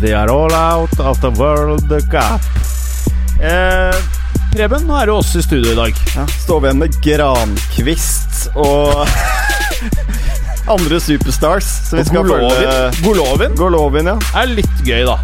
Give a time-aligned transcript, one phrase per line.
[0.00, 2.40] They are all out of the World Cup.
[3.40, 3.94] Eh,
[4.52, 5.98] Preben, nå er det oss i studio i dag.
[6.16, 9.04] Ja, står vi igjen med Grankvist og
[10.74, 11.68] andre superstars.
[11.90, 12.96] Så vi skal Golovin.
[13.04, 14.16] Golovin Golovin, ja.
[14.40, 15.18] er litt gøy, da.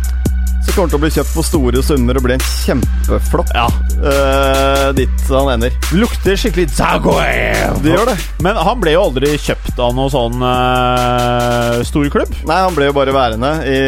[0.77, 3.63] Kommer til å bli kjøpt for store summer og bli en kjempeflopp Ja.
[3.97, 5.73] Uh, dit han ender.
[5.97, 7.79] Lukter skikkelig Zagoev.
[7.81, 8.17] Det gjør det.
[8.45, 12.35] Men han ble jo aldri kjøpt av noen sånn uh, storklubb.
[12.45, 13.79] Nei, han ble jo bare værende i,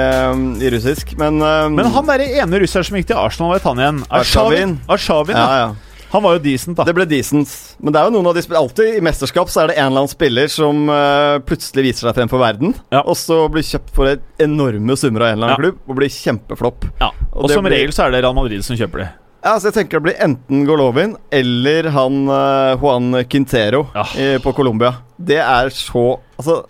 [0.00, 3.68] uh, i russisk, men uh, Men han derre ene russeren som gikk til Arsenal, vet
[3.68, 4.00] han igjen?
[4.08, 4.74] Arshavin.
[4.88, 5.68] Arshavin, ja, ja.
[6.12, 6.84] Han var jo decent, da.
[6.88, 7.50] Det ble decent.
[7.84, 10.00] Men det er jo noen av de alltid i mesterskap så er det en eller
[10.04, 13.02] annen spiller som uh, plutselig viser seg frem for verden, Ja.
[13.04, 15.62] og så blir kjøpt for et enorme summer av en eller annen Ja.
[15.66, 16.86] klubb og blir kjempeflopp.
[17.00, 17.10] Ja.
[17.34, 19.08] Og Og som blir- regel så er det Real Madrid som kjøper det.
[19.44, 24.04] Ja, så jeg tenker det blir enten Golovin eller han uh, Juan Quintero Ja.
[24.16, 24.94] i, på Colombia.
[25.20, 26.64] Det er så Altså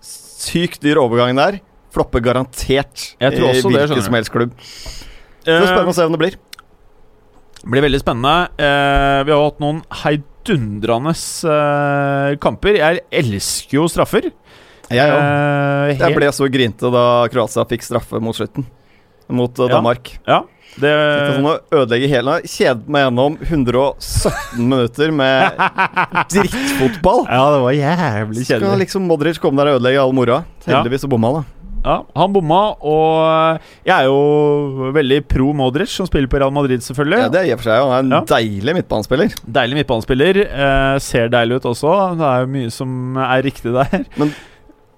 [0.00, 1.60] Sykt dyr overgang der.
[1.94, 4.52] Flopper garantert Jeg i det, hvilken som helst klubb.
[4.60, 5.02] Så
[5.46, 6.16] Eh, blir spennende å se hvem
[7.66, 7.82] det blir.
[7.86, 8.34] veldig spennende.
[8.62, 11.12] Eh, vi har hatt noen heidundrende
[11.50, 12.78] eh, kamper.
[12.78, 14.30] Jeg elsker jo straffer.
[14.90, 15.18] Jeg òg.
[15.18, 18.66] Eh, Jeg ble så grinte da Kroatia fikk straffe mot slutten.
[19.28, 19.66] Mot Ja.
[19.72, 20.12] Danmark.
[20.28, 20.44] Ja,
[20.78, 25.58] det Det sånn å ødelegge hele Kjedet meg gjennom 117 minutter med
[26.30, 27.24] drittfotball.
[27.26, 28.62] Ja, det var jævlig kjedelig.
[28.68, 30.44] Skal liksom Modric komme der og ødelegge all moroa?
[30.66, 31.55] Heldigvis så bomma han, da.
[31.86, 36.82] Ja, han bomma, og jeg er jo veldig pro Modric, som spiller på Real Madrid,
[36.82, 37.20] selvfølgelig.
[37.22, 38.20] Ja, det er i og for seg Han er en Ja.
[38.32, 39.36] deilig midtbanespiller.
[39.58, 40.40] Deilig midtbanespiller.
[40.46, 41.92] Eh, ser deilig ut også.
[42.18, 44.04] Det er jo mye som er riktig der.
[44.18, 44.34] Men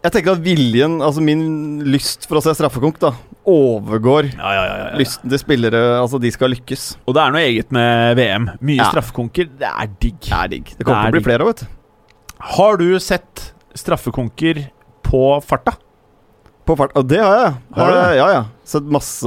[0.05, 3.11] Jeg tenker at viljen, altså min lyst for å se straffekonk, da,
[3.45, 4.97] overgår Ja, ja, ja, ja.
[4.97, 6.97] lysten til spillere Altså, de skal lykkes.
[7.09, 8.47] Og det er noe eget med VM.
[8.63, 9.51] Mye straffekonker.
[9.59, 10.21] Det er digg.
[10.23, 10.73] Det er digg.
[10.79, 11.67] Det kommer er til å bli flere òg, vet du.
[12.55, 14.69] Har du sett straffekonker
[15.03, 15.75] på farta?
[16.69, 16.93] På fart.
[17.01, 17.53] Og det har jeg.
[17.79, 18.45] Har du Ja, ja.
[18.69, 19.25] Sett masse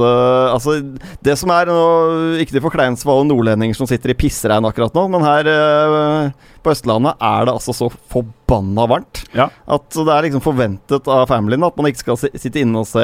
[0.54, 0.76] Altså,
[1.26, 1.78] det som er nå
[2.38, 6.28] Ikke til forkleinelse for alle nordlendinger som sitter i pissregn akkurat nå, men her eh,
[6.62, 9.48] på Østlandet er det altså så forbanna varmt Ja.
[9.66, 13.02] at det er liksom forventet av familien at man ikke skal sitte inne og se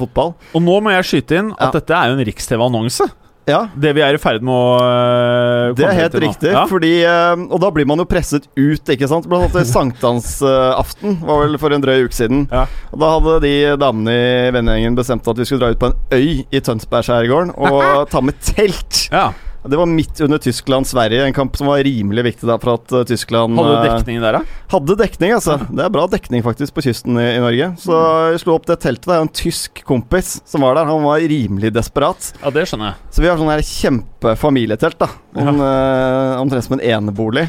[0.00, 0.32] fotball.
[0.56, 1.70] Og nå må jeg skyte inn at Ja.
[1.76, 3.10] dette er jo en Riks-TV-annonse.
[3.46, 6.64] Ja, Det vi er i ferd med å øh, Det er helt riktig, Ja.
[6.66, 9.28] fordi eh, Og da blir man jo presset ut, ikke sant?
[9.30, 12.46] Blant annet sankthansaften var vel for en drøy uke siden.
[12.50, 12.64] Ja.
[12.92, 15.98] Og da hadde de damene i vennegjengen bestemt at vi skulle dra ut på en
[16.16, 19.06] øy i Tønsbergskjærgården og ta med telt.
[19.12, 19.28] ja.
[19.68, 23.04] Det var midt under Tyskland-Sverige, en kamp som var rimelig viktig da for at eh,
[23.08, 24.58] Tyskland Hadde du eh, dekning der, da?
[24.72, 25.56] hadde dekning, altså.
[25.70, 27.68] Det er bra dekning faktisk på kysten i, i Norge.
[27.82, 27.98] Så
[28.32, 29.06] jeg slo opp det teltet.
[29.08, 30.88] Det er en tysk kompis som var der.
[30.90, 32.32] Han var rimelig desperat.
[32.42, 33.10] Ja, det skjønner jeg.
[33.14, 35.10] Så vi har sånn her kjempefamilietelt, da.
[35.36, 37.46] Om, eh, omtrent som en enebolig.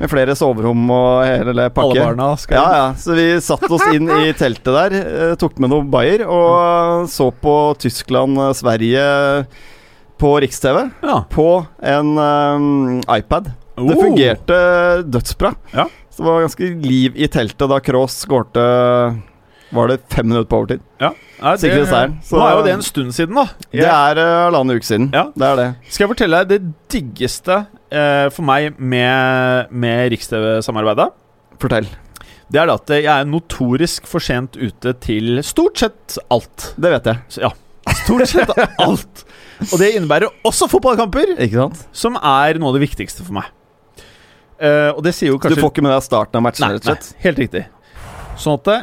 [0.00, 1.90] Med flere soverom og hele pakke.
[1.92, 2.86] Alle barna skal Ja, ja.
[2.96, 7.56] Så vi satte oss inn i teltet der, tok med noe bayer og så på
[7.84, 9.04] Tyskland-Sverige
[10.20, 10.84] på Riks-TV.
[11.02, 11.22] Ja.
[11.32, 11.48] På
[11.82, 13.52] en um, iPad.
[13.80, 14.02] Det Oh.
[14.02, 14.56] fungerte
[15.08, 15.54] dødsbra.
[15.72, 15.86] Ja.
[16.10, 18.60] Så det var ganske liv i teltet da Cross skårte
[19.72, 20.82] Var det fem minutter på overtid?
[21.00, 21.12] Ja.
[21.38, 23.46] Ja, det, seieren, Nå er jo det en stund siden, da.
[23.72, 25.06] Det er halvannen uh, uke siden.
[25.14, 25.22] Ja.
[25.32, 25.68] Det er det.
[25.88, 31.08] Skal jeg fortelle deg det diggeste uh, for meg med, med Riks-TV-samarbeidet?
[31.62, 31.88] Fortell.
[32.50, 36.72] Det er det at jeg er notorisk for sent ute til stort sett alt.
[36.76, 37.22] Det vet jeg.
[37.30, 37.54] Så, ja.
[38.02, 38.50] Stort sett
[38.82, 39.24] alt.
[39.68, 41.82] Og det innebærer også fotballkamper, Ikke sant?
[41.92, 43.50] som er noe av det viktigste for meg.
[44.60, 46.74] Eh, og det sier jo Du kanskje får ikke med deg starten av matchen, Nei,
[46.76, 47.22] rett og nei, slett?
[47.24, 47.62] helt riktig.
[48.40, 48.82] Sånn at eh,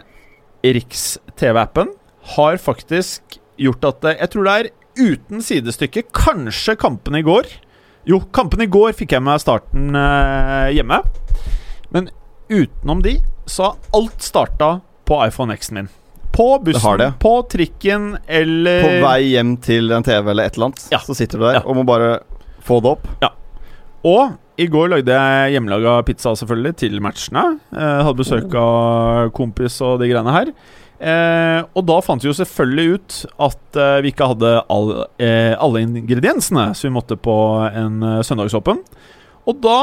[0.78, 1.92] Riks-TV-appen
[2.38, 7.46] har faktisk gjort at eh, Jeg tror det er uten sidestykke Kanskje kampen i går
[8.10, 11.02] Jo, kampen i går fikk jeg med starten eh, hjemme.
[11.94, 12.10] Men
[12.50, 13.18] utenom de
[13.48, 14.70] så har alt starta
[15.08, 15.90] på iPhone X-en min.
[16.38, 17.12] På bussen, det.
[17.20, 21.00] på trikken eller På vei hjem til en TV eller et eller annet, Ja.
[21.02, 21.62] så sitter du der Ja.
[21.66, 22.20] og må bare
[22.64, 23.08] få det opp.
[23.24, 23.30] Ja.
[24.06, 27.60] Og i går lagde jeg hjemmelaga pizza selvfølgelig til matchene.
[27.74, 30.54] Eh, hadde besøk av kompis og de greiene her.
[31.00, 35.54] Eh, og da fant vi jo selvfølgelig ut at eh, vi ikke hadde all, eh,
[35.62, 37.36] alle ingrediensene, så vi måtte på
[37.70, 38.80] en eh, søndagsåpen.
[39.48, 39.78] Og da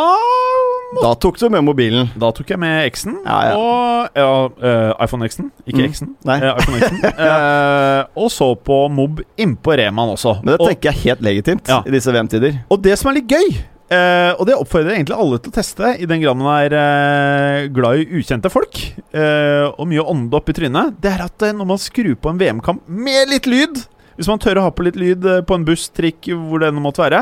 [1.00, 2.10] Da tok du med mobilen.
[2.20, 3.16] Da tok jeg med X-en.
[3.24, 3.54] Ja, ja.
[3.58, 4.26] Og ja,
[4.62, 5.88] uh, iPhone X-en, ikke Mm.
[5.90, 6.10] X-en.
[6.28, 6.36] Nei.
[6.38, 7.00] Uh, iPhone X-en.
[7.18, 10.36] uh, og så på Mob innpå Reman også.
[10.44, 11.80] Men det og, tenker jeg helt legitimt Ja.
[11.86, 12.60] i disse VM-tider.
[12.70, 13.54] og det som er litt gøy,
[13.94, 17.66] Uh, og det oppfordrer egentlig alle til å teste, i den grad man er uh,
[17.68, 18.78] glad i ukjente folk,
[19.14, 22.38] Uh, og mye ånde opp i trynet, det er at når man skrur på en
[22.40, 23.76] VM-kamp med litt lyd,
[24.16, 26.80] hvis man tør å ha på litt lyd på en buss, trikk, hvor det nå
[26.82, 27.20] måtte være,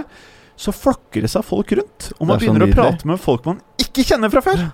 [0.62, 2.12] så flokker det seg folk rundt.
[2.19, 4.64] Og man er begynner å prate med folk man ikke kjenner fra før.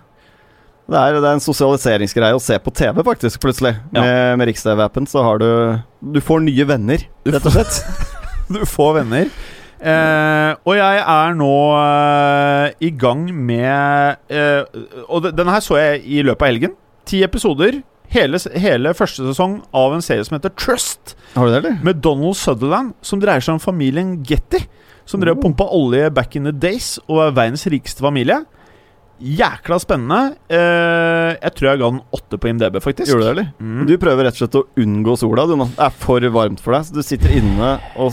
[0.88, 3.74] Det er, det er en sosialiseringsgreie å se på TV, faktisk, plutselig.
[3.92, 4.00] Ja.
[4.00, 5.48] Med, med Riks-TV-appen så har du
[6.00, 7.82] Du får nye venner, rett og slett.
[8.48, 9.28] Du får venner.
[9.78, 14.64] Eh, og jeg er nå eh, i gang med eh,
[15.06, 16.74] Og denne her så jeg i løpet av helgen.
[17.08, 17.82] Ti episoder.
[18.08, 21.12] Hele, hele første sesong av en serie som heter Trust.
[21.34, 21.76] Har du det, eller?
[21.84, 24.62] Med Donald Sutherland, som dreier seg om familien Getty.
[25.08, 28.42] Som drev og pumpa olje back in the days og er verdens rikeste familie.
[29.18, 30.36] Jækla spennende.
[30.52, 33.10] Eh, jeg tror jeg ga den åtte på IMDb, faktisk.
[33.10, 33.48] Gjorde du det, eller?
[33.58, 33.86] Mm.
[33.88, 35.66] Du prøver rett og slett å unngå sola, du nå.
[35.74, 38.12] Det er for varmt for deg, så du sitter inne og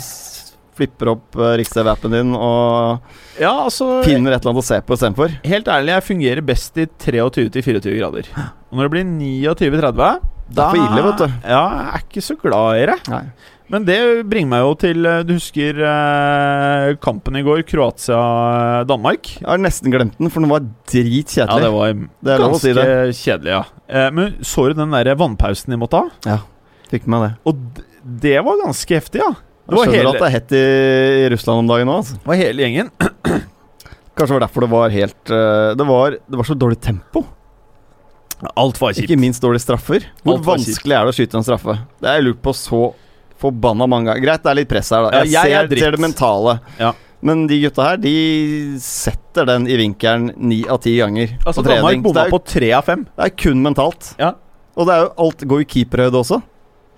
[0.75, 4.97] flipper opp uh, Riks-TV-appen din og Ja, altså finner et eller annet å se på
[4.97, 5.36] istedenfor.
[5.47, 8.31] Helt ærlig, jeg fungerer best i 23-24 grader.
[8.71, 11.38] Og når det blir 29-30 Det er for ille, vet du.
[11.47, 12.97] Ja, jeg er ikke så glad i det.
[13.13, 13.24] Nei.
[13.71, 13.97] Men det
[14.29, 19.31] bringer meg jo til eh, Du husker eh, kampen i går, Kroatia-Danmark?
[19.39, 20.67] Jeg har nesten glemt den, for den var
[21.50, 22.85] Ja, det var det ganske si det.
[23.17, 23.63] kjedelig, ja.
[23.89, 26.39] Eh, men så du den der vannpausen de måtte ha?
[26.91, 27.31] Fikk med det.
[27.50, 27.81] Og
[28.25, 29.33] det var ganske heftig, ja.
[29.65, 30.65] Du skjønner hele, at det er hett i,
[31.33, 31.95] Russland om dagen nå.
[32.03, 32.19] Altså.
[32.19, 32.91] det var hele gjengen.
[34.15, 37.23] Kanskje det var derfor det var helt uh, det, var, det var så dårlig tempo.
[38.53, 39.09] Alt var kjipt.
[39.09, 40.06] Ikke minst dårlige straffer.
[40.21, 40.94] Hvor vanskelig kjipt.
[40.94, 41.75] er det å skyte en straffe?
[41.97, 42.83] Det er jeg lurt på så
[43.45, 44.24] forbanna mange ganger.
[44.25, 45.12] Greit, det er litt press her, da.
[45.19, 46.57] Ja, Jeg, jeg er ser, ser det mentale.
[46.81, 46.94] Ja.
[47.25, 48.15] Men de gutta her, de
[48.83, 52.03] setter den i vinkelen ni av ti ganger Altså, på Danmark trening.
[52.03, 53.06] Så bomma på tre av fem.
[53.15, 54.12] det er kun mentalt.
[54.21, 54.33] Ja.
[54.75, 56.42] Og det er jo alt går i keeperhøyde også.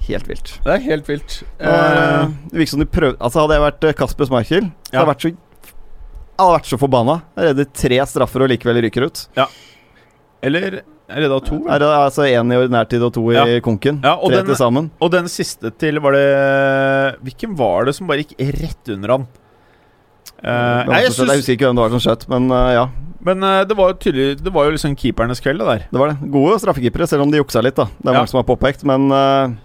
[0.07, 0.53] Helt vilt.
[0.65, 1.37] Det er helt vilt.
[1.61, 4.61] Uh, det virker som de prøvde Altså Hadde jeg vært eh, Kasper så Ja.
[4.61, 5.31] hadde jeg vært så
[6.37, 7.13] jeg hadde vært så forbanna.
[7.33, 9.23] Jeg redder tre straffer og likevel ryker ut.
[9.33, 9.47] Ja.
[10.45, 11.57] Eller er det da to?
[11.63, 14.01] Det altså Én i ordinærtid og to i konken.
[14.03, 14.89] Ja, tre den- til sammen.
[14.99, 19.27] Og den siste til var det Hvilken var det som bare gikk rett under han?
[20.37, 22.83] Uh, nei, jeg synes, jeg husker ikke hvem det var som skjøt, men uh, ja.
[23.25, 25.85] men uh, det var jo tydelig Det var jo liksom keepernes kveld, det der.
[25.89, 26.29] Det var det.
[26.29, 27.73] Gode straffekeepere, selv om de juksa litt.
[27.79, 28.19] da Det er Ja.
[28.19, 29.55] mange som har påpekt, men uh,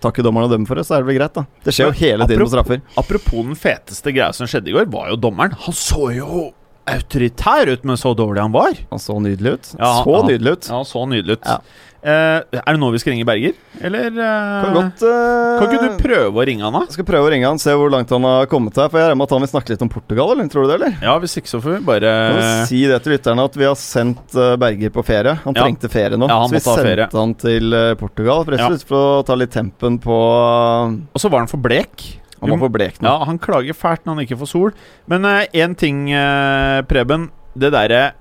[0.00, 1.46] takker dommeren og dem for det, så er det vel greit, da.
[1.64, 2.82] Det skjer jo hele tiden på straffer.
[3.00, 5.56] Apropos den feteste greia som skjedde i går, var jo dommeren.
[5.66, 6.52] Han så jo
[6.94, 8.78] autoritær ut, men så dårlig han var.
[8.90, 9.74] Han så nydelig ut.
[9.78, 10.22] Ja, så ja.
[10.30, 10.70] nydelig ut.
[10.72, 11.46] Ja, så nydelig ut.
[11.48, 11.60] Ja.
[11.98, 15.80] Uh, er det nå vi skal ringe Berger, eller uh, Kan godt uh, Kan ikke
[15.82, 16.84] du prøve å ringe han, da?
[16.86, 18.86] Jeg skal prøve å ringe han, se hvor langt han har kommet her.
[18.92, 20.46] For jeg regner med at han vil snakke litt om Portugal, eller?
[20.52, 20.94] Tror du det, eller?
[21.02, 23.74] Ja, hvis ikke så får vi bare Kan si det til lytterne at vi har
[23.82, 25.34] sendt Berger på ferie.
[25.42, 25.66] Han Ja.
[25.66, 27.08] trengte ferie nå, Ja, så vi sendte ferie.
[27.18, 28.46] han til Portugal.
[28.54, 28.70] Ja.
[28.86, 32.06] for å ta litt tempen på Og så var han for blek.
[32.40, 33.10] Han var for blek nå.
[33.10, 34.74] Ja, han klager fælt når han ikke får sol.
[35.10, 37.30] Men én ting, uh, Preben.
[37.58, 38.12] Det derre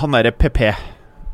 [0.00, 0.60] Han derre PP.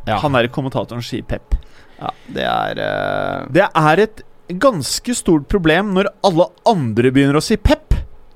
[0.06, 0.18] Ja.
[0.22, 1.56] Han derre kommentatoren sier Pep.
[1.96, 3.46] Ja, det er uh...
[3.52, 4.22] Det er et
[4.62, 7.85] ganske stort problem når alle andre begynner å si Pep.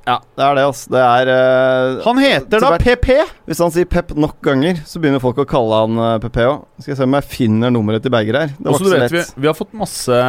[0.08, 0.91] Ja, det er det, altså.
[0.94, 3.08] Det er uh, Han heter da PP.
[3.49, 6.62] Hvis han sier Pep nok ganger, så begynner folk å kalle han uh, PP òg.
[6.81, 8.55] Skal jeg se om jeg finner nummeret til Berger her.
[8.56, 9.17] Det var ikke så lett.
[9.17, 10.22] vi, vi har fått masse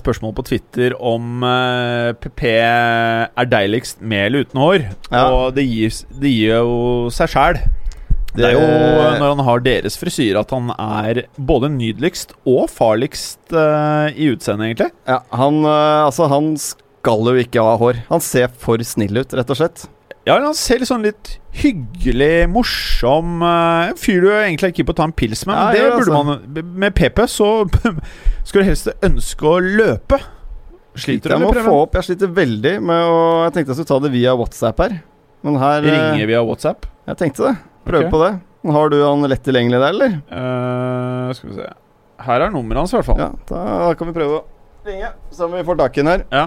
[0.00, 4.90] spørsmål på Twitter om uh, PP er deiligst med eller uten hår.
[5.08, 5.24] Ja.
[5.24, 6.76] Og det gir, det gir jo
[7.14, 7.64] seg sjæl.
[8.34, 8.62] Det er jo
[9.20, 14.72] når han har deres frisyre at han er både nydeligst og farligst uh, i utseendet,
[14.72, 14.88] egentlig.
[15.06, 16.56] Ja, han, uh, altså, han
[17.04, 18.00] skal jo ikke ha hår.
[18.08, 19.84] Han ser for snill ut, rett og slett.
[20.24, 24.86] Ja, han ser litt sånn litt hyggelig, morsom eh, En fyr du egentlig er keen
[24.88, 25.52] på å ta en pils med.
[25.52, 27.48] Ja, men det gjør det, burde man Med PP så
[28.46, 30.22] skulle du helst ønske å løpe.
[30.96, 31.66] Sliter du Preben?
[31.66, 34.82] få opp Jeg sliter veldig med å Jeg tenkte jeg skulle ta det via WhatsApp
[34.86, 34.96] her.
[35.44, 36.88] Men her eh, Ringe via WhatsApp?
[37.04, 37.54] Jeg tenkte det.
[37.84, 38.14] Prøve okay.
[38.16, 38.32] på det.
[38.78, 40.18] Har du han lett tilgjengelig der, eller?
[40.32, 41.68] Uh, skal vi se
[42.24, 43.20] Her er nummeret hans, i hvert fall.
[43.20, 44.44] Ja, da kan vi prøve å
[44.88, 45.12] ringe.
[45.34, 46.30] så om vi får tak i den her.
[46.32, 46.46] Ja.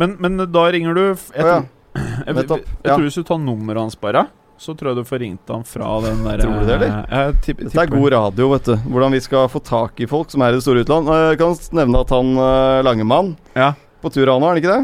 [0.00, 1.56] Men, men da ringer du Jeg, oh, ja.
[2.26, 4.24] jeg, nettopp, jeg, tror hvis du tar nummeret hans bare,
[4.60, 6.96] så tror jeg du får ringt han fra den der Tror du det, eller?
[7.10, 8.74] Jeg tipp- Dette er god radio, vet du.
[8.92, 11.08] Hvordan vi skal få tak i folk som er i det store utland.
[11.08, 13.70] Eh, Jeg kan nevne at han eh, Langemann Ja.
[14.04, 14.82] på tur han nå, er han ikke det?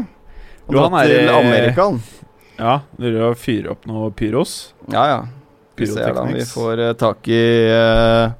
[0.67, 2.01] Jo, han er til Amerika, han.
[2.57, 4.73] Ja, dere fyrer opp noe pyros.
[4.91, 5.19] Ja, ja.
[5.77, 8.33] Om vi får eh, tak i eh,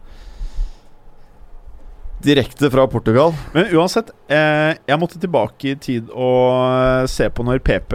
[2.23, 3.33] Direkte fra Portugal.
[3.53, 7.93] Men uansett, eh, jeg måtte tilbake i tid og eh, se på når PP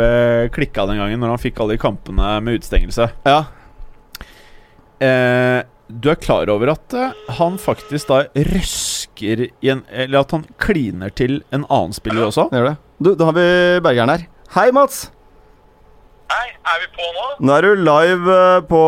[0.54, 3.08] klikka den gangen, når han fikk alle de kampene med utestengelse.
[3.26, 3.40] Ja.
[5.02, 5.62] eh,
[5.92, 10.46] du er klar over at eh, han faktisk da røsker i en Eller at han
[10.62, 12.46] kliner til en annen spiller også?
[12.54, 12.76] Gjør det.
[13.02, 13.48] Du, da har vi
[13.84, 14.24] Bergeren her.
[14.54, 15.08] Hei, Mats.
[16.32, 17.24] Hei, er vi på nå?
[17.44, 18.82] Nå er du live eh, på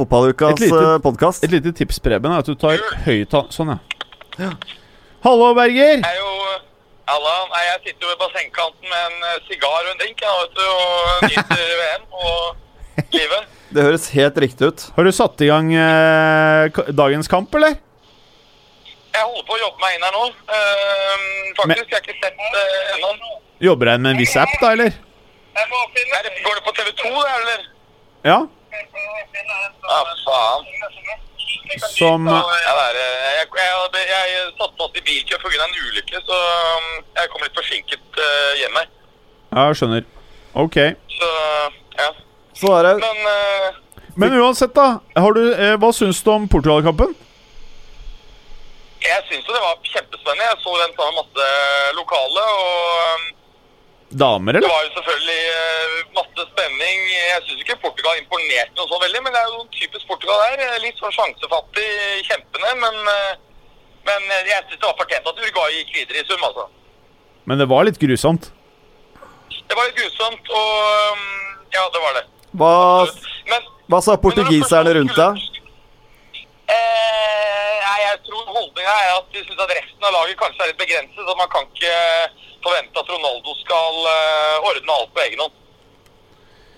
[0.00, 0.72] Fotballukas Et
[1.04, 1.44] podkast.
[1.44, 3.93] Et lite tips, Preben, er at du tar høyttaler Sånn, ja.
[4.34, 6.00] Hallo, Berger!
[6.02, 6.30] Jeg er jo
[7.06, 7.34] Halla.
[7.52, 10.56] nei, jeg sitter jo ved bassengkanten med en eh, sigar og en drink jeg, vet
[10.58, 13.52] du, og nyter VM og livet.
[13.74, 14.84] Det høres helt riktig ut.
[14.96, 17.76] Har du satt i gang eh, dagens kamp, eller?
[19.14, 20.24] Jeg holder på å jobbe meg inn her nå.
[20.50, 21.26] Uh,
[21.60, 23.34] faktisk, jeg har ikke sett uh, ennå.
[23.62, 24.96] Jobber deg med en viss app, da, eller?
[25.54, 25.68] Er
[26.26, 27.62] det- Går det på TV 2, det, eller?
[28.26, 28.40] Ja.
[28.74, 30.66] Ja, faen.
[31.94, 35.64] Som eh, jeg, jeg, jeg satt fast i bilkø pga.
[35.64, 36.38] en ulykke, så
[36.78, 38.88] um, jeg kom litt forsinket uh, hjem her.
[39.54, 40.06] Ja, skjønner.
[40.54, 40.78] Ok.
[41.14, 41.30] Så
[41.98, 42.10] ja.
[42.54, 43.80] Så er det Men uh,
[44.14, 44.98] Men uansett, da.
[45.18, 47.14] Har du, eh, hva syns du om Portugal-kampen?
[49.04, 50.50] jeg syns jo det var kjempespennende.
[50.50, 51.48] Jeg så den sammen med masse
[52.00, 52.44] lokale.
[52.60, 53.43] og...
[54.22, 54.60] um, eller?
[54.62, 57.00] Det var jo selvfølgelig eh, masse spenning.
[57.14, 60.62] Jeg syns ikke Portugal imponerte noe så veldig, men det er jo typisk Portugal der.
[60.68, 61.88] Eh, Litt sånn sjansefattig,
[62.28, 63.32] kjempende, men, eh,
[64.10, 66.68] men jeg syns det var fortjent at Uruguay gikk videre i sum, altså.
[67.44, 68.50] Men det var litt grusomt.
[69.50, 71.24] Det var litt grusomt, og um,
[71.74, 72.24] ja, det var det.
[72.54, 72.72] Hva,
[73.50, 75.42] Men hva sa portugiserne rundt deg?
[76.72, 80.80] Eh, jeg tror holdninga er at de syns at resten av laget kanskje er litt
[80.80, 81.20] begrenset.
[81.20, 81.96] Så man kan ikke
[82.64, 85.60] forvente at Ronaldo skal eh, ordne alt på egen hånd.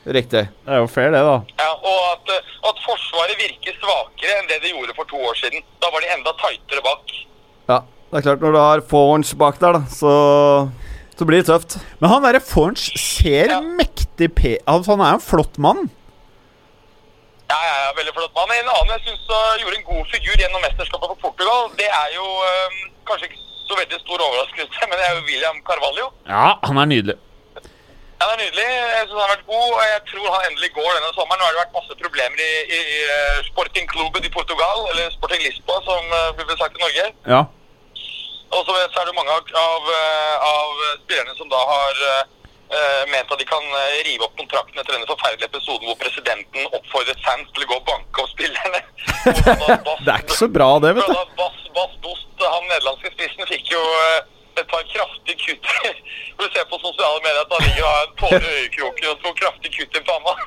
[0.07, 0.43] Riktig.
[0.63, 1.37] Det er jo fair, det, da.
[1.59, 5.35] Ja, og at, eh, at Forsvaret virker svakere enn det de gjorde for to år
[5.41, 5.65] siden.
[5.83, 7.15] Da var de enda tightere bak.
[7.73, 7.81] Ja,
[8.13, 10.13] det er klart, når du har Forns bak der, da, så,
[11.19, 11.79] så blir det tøft.
[11.99, 13.59] Men han derre Forns ser Ja.
[13.61, 14.57] mektig pe...
[14.71, 15.89] Altså, han er jo en flott mann.
[17.51, 18.55] Ja, ja, ja, veldig flott mann.
[18.55, 19.27] En annen jeg syns
[19.63, 22.79] gjorde en god figur gjennom mesterskapet for Portugal, det er jo eh,
[23.11, 26.11] kanskje ikke så veldig stor overraskelse, men det er jo William Carvalho.
[26.29, 27.17] Ja, han er nydelig.
[28.21, 28.67] Han er nydelig.
[28.67, 31.41] Jeg synes han har vært god, og jeg tror han endelig går denne sommeren.
[31.41, 35.13] Nå har det vært masse problemer i, i, i eh, Sporting Clubet i Portugal, eller
[35.19, 37.07] Sporting Lisboa, som blir sagt i Norge.
[37.35, 37.43] Ja.
[38.55, 42.27] Og så er det mange av, av, eh, av spillerne som da har eh, eh,
[43.13, 47.21] ment at de kan eh, rive opp kontrakten etter denne forferdelige episoden hvor presidenten oppfordret
[47.27, 48.81] fans til å gå og banke opp spillerne.
[50.05, 51.21] Det er ikke så bra, det, vet du.
[51.39, 54.19] Bass, Bass Dost, han nederlandske spissen, fikk jo eh,
[54.61, 55.71] et par kraftige kutt.
[56.37, 59.09] Hvor du ser på sosiale medier at han ligger og har en tåre i øyekroken
[59.13, 60.37] og to kraftige kutt i panna.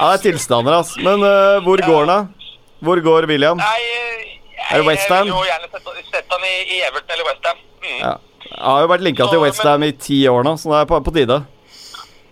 [0.00, 0.94] Ja, det er tilstander, ass.
[0.96, 2.54] Men uh, hvor går han, da?
[2.80, 3.58] Hvor går William?
[3.60, 4.38] Nei, jeg,
[4.70, 5.26] Er det Westham?
[5.26, 7.58] jeg vil jo gjerne sette, sette han i, i Everton eller West Ham.
[7.82, 7.98] Mm.
[7.98, 8.14] Ja.
[8.50, 11.00] Jeg har jo vært linka til Westham i ti år nå, så det er på,
[11.06, 11.38] på tide.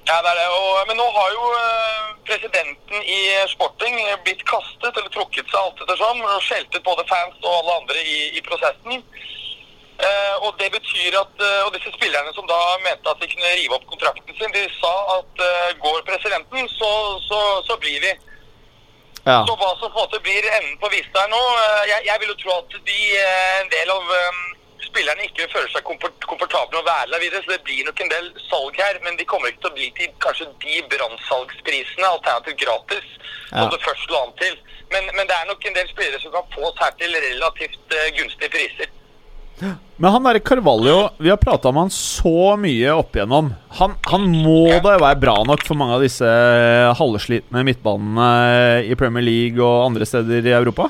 [0.08, 0.46] Ja, det er det.
[0.56, 3.18] Og, men nå har jo eh, presidenten i
[3.52, 8.02] Sporting blitt kastet, eller trukket seg alt ettersom, og skjeltet både fans og alle andre
[8.02, 9.04] i, i prosessen.
[9.98, 13.54] Eh, og det betyr at eh, Og disse spillerne som da mente at de kunne
[13.58, 16.90] rive opp kontrakten sin, de sa at eh, går presidenten, så,
[17.26, 18.12] så, så blir vi.
[19.24, 19.42] Ja.
[19.44, 22.22] Så hva som på en måte blir enden på vista her nå eh, jeg, jeg
[22.22, 24.38] vil jo tro at de, eh, en del av eh,
[24.86, 28.00] spillerne ikke føler seg komfort, komfortable med å være der videre, så det blir nok
[28.04, 29.00] en del salg her.
[29.04, 33.08] Men de kommer ikke til å bli til kanskje de brannsalgsprisene, alternativt gratis,
[33.50, 33.70] som Ja.
[33.72, 34.54] det først lå an til.
[34.92, 38.08] Men, men det er nok en del spillere som kan fås her til relativt eh,
[38.16, 38.94] gunstige priser.
[39.98, 43.48] Men han derre Carvalho, vi har prata om han så mye opp igjennom.
[43.80, 48.28] Han, han må da være bra nok for mange av disse eh, halvslitne midtbanene
[48.86, 50.86] i Premier League og andre steder i Europa?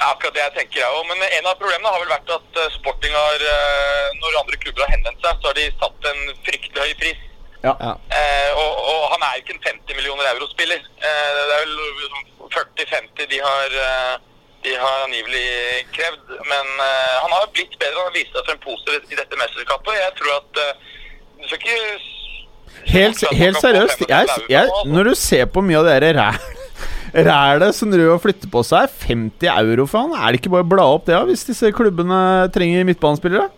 [0.00, 1.02] Ja, akkurat det jeg tenker jeg òg.
[1.10, 4.86] Men en av problemene har vel vært at eh, Sporting har, eh, når andre klubber
[4.86, 7.26] har henvendt seg, så har de satt en fryktelig høy pris.
[7.60, 7.74] Ja.
[7.76, 10.80] Eh, og, og han er ikke en 50 millioner euro-spiller.
[10.80, 14.14] Eh, det er vel liksom 40-50 de har eh,
[14.64, 15.44] de har angivelig
[15.96, 16.32] krevd.
[16.52, 17.98] Men eh, han har blitt bedre.
[18.00, 20.00] Han har vist seg for en pose i dette mesterskapet.
[20.00, 20.88] Jeg tror at eh,
[21.42, 22.08] du skal ikke
[22.86, 26.38] Helt, helt seriøst, jeg, jeg, når du ser på mye av det der ræl
[27.14, 30.66] rælet som driver og flytter på seg, 50 euro for han, er det ikke bare
[30.66, 32.20] å bla opp det, da, hvis disse klubbene
[32.54, 33.48] trenger midtbanespillere?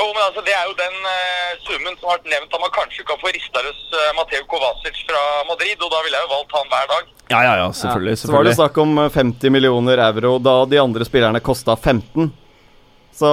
[0.00, 2.72] Jo, men altså, Det er jo den uh, summen som har vært nevnt at man
[2.72, 5.76] kanskje kan få rista løs uh, Mateo Kovacic fra Madrid.
[5.76, 7.10] Og da ville jeg jo valgt han hver dag.
[7.30, 8.14] Ja, ja, ja, selvfølgelig.
[8.22, 12.30] Så var det snakk om eh, 50 millioner euro da de andre spillerne kosta 15.
[13.12, 13.28] Så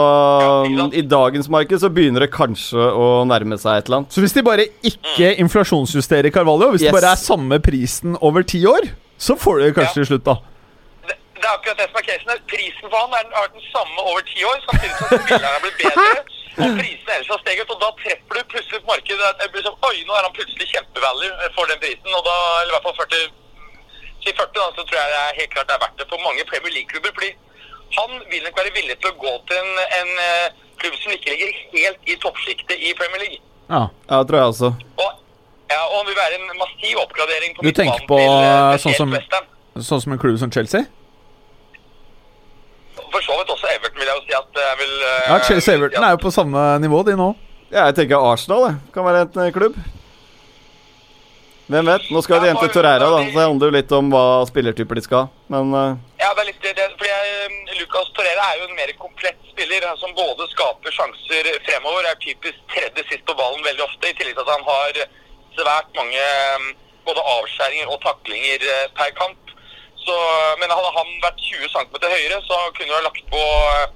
[0.94, 4.12] i dagens marked så begynner det kanskje å nærme seg et eller annet.
[4.16, 6.92] Så hvis de bare ikke inflasjonsjusterer Carvalho, hvis Yes.
[6.92, 10.26] det bare er samme prisen over ti år, så får du det kanskje til slutt,
[10.28, 10.36] da.
[11.08, 12.44] Det, det er akkurat det som er casen.
[12.52, 15.64] Prisen for han er, har vært den samme over ti år, samtidig som spillerne har
[15.64, 16.10] blitt bedre.
[16.66, 19.28] Og prisene ellers har steget, og da treffer du plutselig på markedet.
[19.40, 22.72] Det blir sånn, Oi, nå er han plutselig kjempevalue for den prisen, og da, eller
[22.72, 23.28] i hvert fall 40
[24.26, 26.20] Si 40, da, så tror jeg det er helt klart det er verdt det for
[26.26, 27.14] mange Premier League-klubber.
[27.16, 27.30] fordi
[27.96, 30.50] han vil nok være villig til å gå til en, en eh,
[30.82, 33.40] klubb som ikke ligger helt i toppsjiktet i Premier League.
[33.70, 33.88] Ja.
[34.10, 34.70] Ja, det tror jeg også.
[35.04, 35.10] Og,
[35.72, 38.96] ja, og han vil være en massiv oppgradering på Du tenker på, til, eh, sånn
[39.00, 40.86] som- Sånn som en klubb som Chelsea?
[43.12, 45.76] For så vidt også Everton, vil jeg jo si at jeg vil eh, Ja, Chelsea
[45.78, 47.28] Everton er jo på samme nivå, de nå.
[47.72, 48.74] Ja, jeg tenker Arsenal det.
[48.96, 49.78] kan være en klubb.
[51.68, 52.06] Hvem vet?
[52.16, 53.24] Nå skal de hente Torreira, da.
[53.28, 55.28] Så det handler jo litt om hva spillertyper de skal ha.
[55.52, 58.90] Men eh, Ja, det er litt det, fordi jeg, Lucas Torreira er jo en mer
[59.00, 64.10] komplett spiller som både skaper sjanser fremover, er typisk tredje sist på ballen veldig ofte,
[64.10, 65.00] i tillegg til at han har
[65.56, 66.26] svært mange
[66.66, 66.68] mm,
[67.08, 69.56] både avskjæringer og taklinger eh, per kamp.
[70.04, 70.18] Så,
[70.60, 73.88] men hadde han vært 20 cm høyere, så kunne du ha lagt på eh,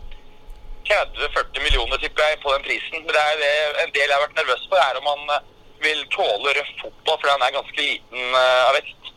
[0.87, 2.95] 30-40 millioner, tipper jeg, på den prisen.
[3.03, 5.53] Men det er det, en del jeg har vært nervøs for, er om han eh,
[5.83, 9.15] vil tåle røff fotball, fordi han er ganske liten av vekst.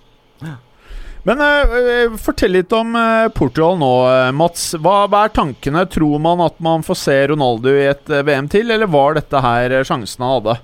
[1.25, 3.93] Men eh, eh, fortell litt om uh, Portugal nå,
[4.37, 4.75] Mats.
[4.77, 5.87] Hva, hva er tankene?
[5.89, 9.79] Tror man at man får se Ronaldo i et VM til, eller var dette her
[9.89, 10.59] sjansen han hadde?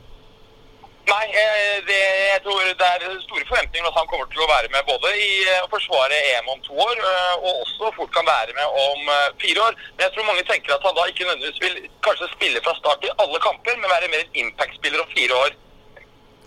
[1.11, 4.69] Nei, eh, det, jeg tror det er store forventninger at han kommer til å være
[4.77, 7.01] med både i å forsvare EM om to år,
[7.41, 9.81] og også fort kan være med om fire år.
[9.97, 13.09] Men jeg tror mange tenker at han da ikke nødvendigvis vil kanskje spille fra start
[13.09, 15.59] i alle kamper, men være mer en impact-spiller om fire år.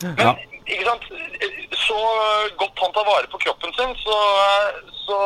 [0.05, 0.31] Men Ja.
[0.69, 1.09] ikke sant,
[1.87, 1.99] så
[2.61, 4.17] godt han tar vare på kroppen sin, så,
[5.05, 5.19] så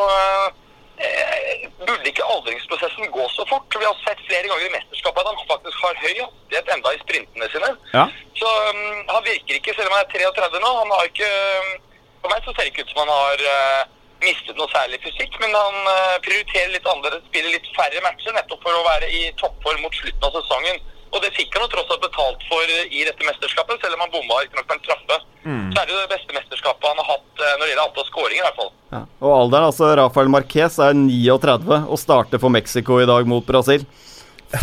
[1.06, 3.80] eh, burde ikke aldringsprosessen gå så fort.
[3.80, 7.04] Vi har sett flere ganger i mesterskapet at han faktisk har høy hastighet enda i
[7.04, 7.70] sprintene sine.
[7.98, 8.06] Ja.
[8.40, 11.78] Så um, han virker ikke, selv om han er 33 nå, han har ikke um,
[12.22, 13.82] For meg så ser det ikke ut som han har uh,
[14.26, 18.64] mistet noe særlig fysikk, men han uh, prioriterer litt annerledes, spiller litt færre matcher, nettopp
[18.66, 20.82] for å være i toppform mot slutten av sesongen.
[21.14, 24.12] Og det fikk han jo tross alt betalt for i dette mesterskapet, selv om han
[24.14, 25.18] bomma riktignok på en straffe.
[25.48, 28.08] Så er det jo det beste mesterskapet han har hatt uh, når det gjelder antall
[28.10, 28.72] skåringer, i hvert fall.
[28.98, 29.02] ja.
[29.24, 33.86] Og alderen, altså Rafael Marquez er 39 og starter for Mexico i dag mot Brasil.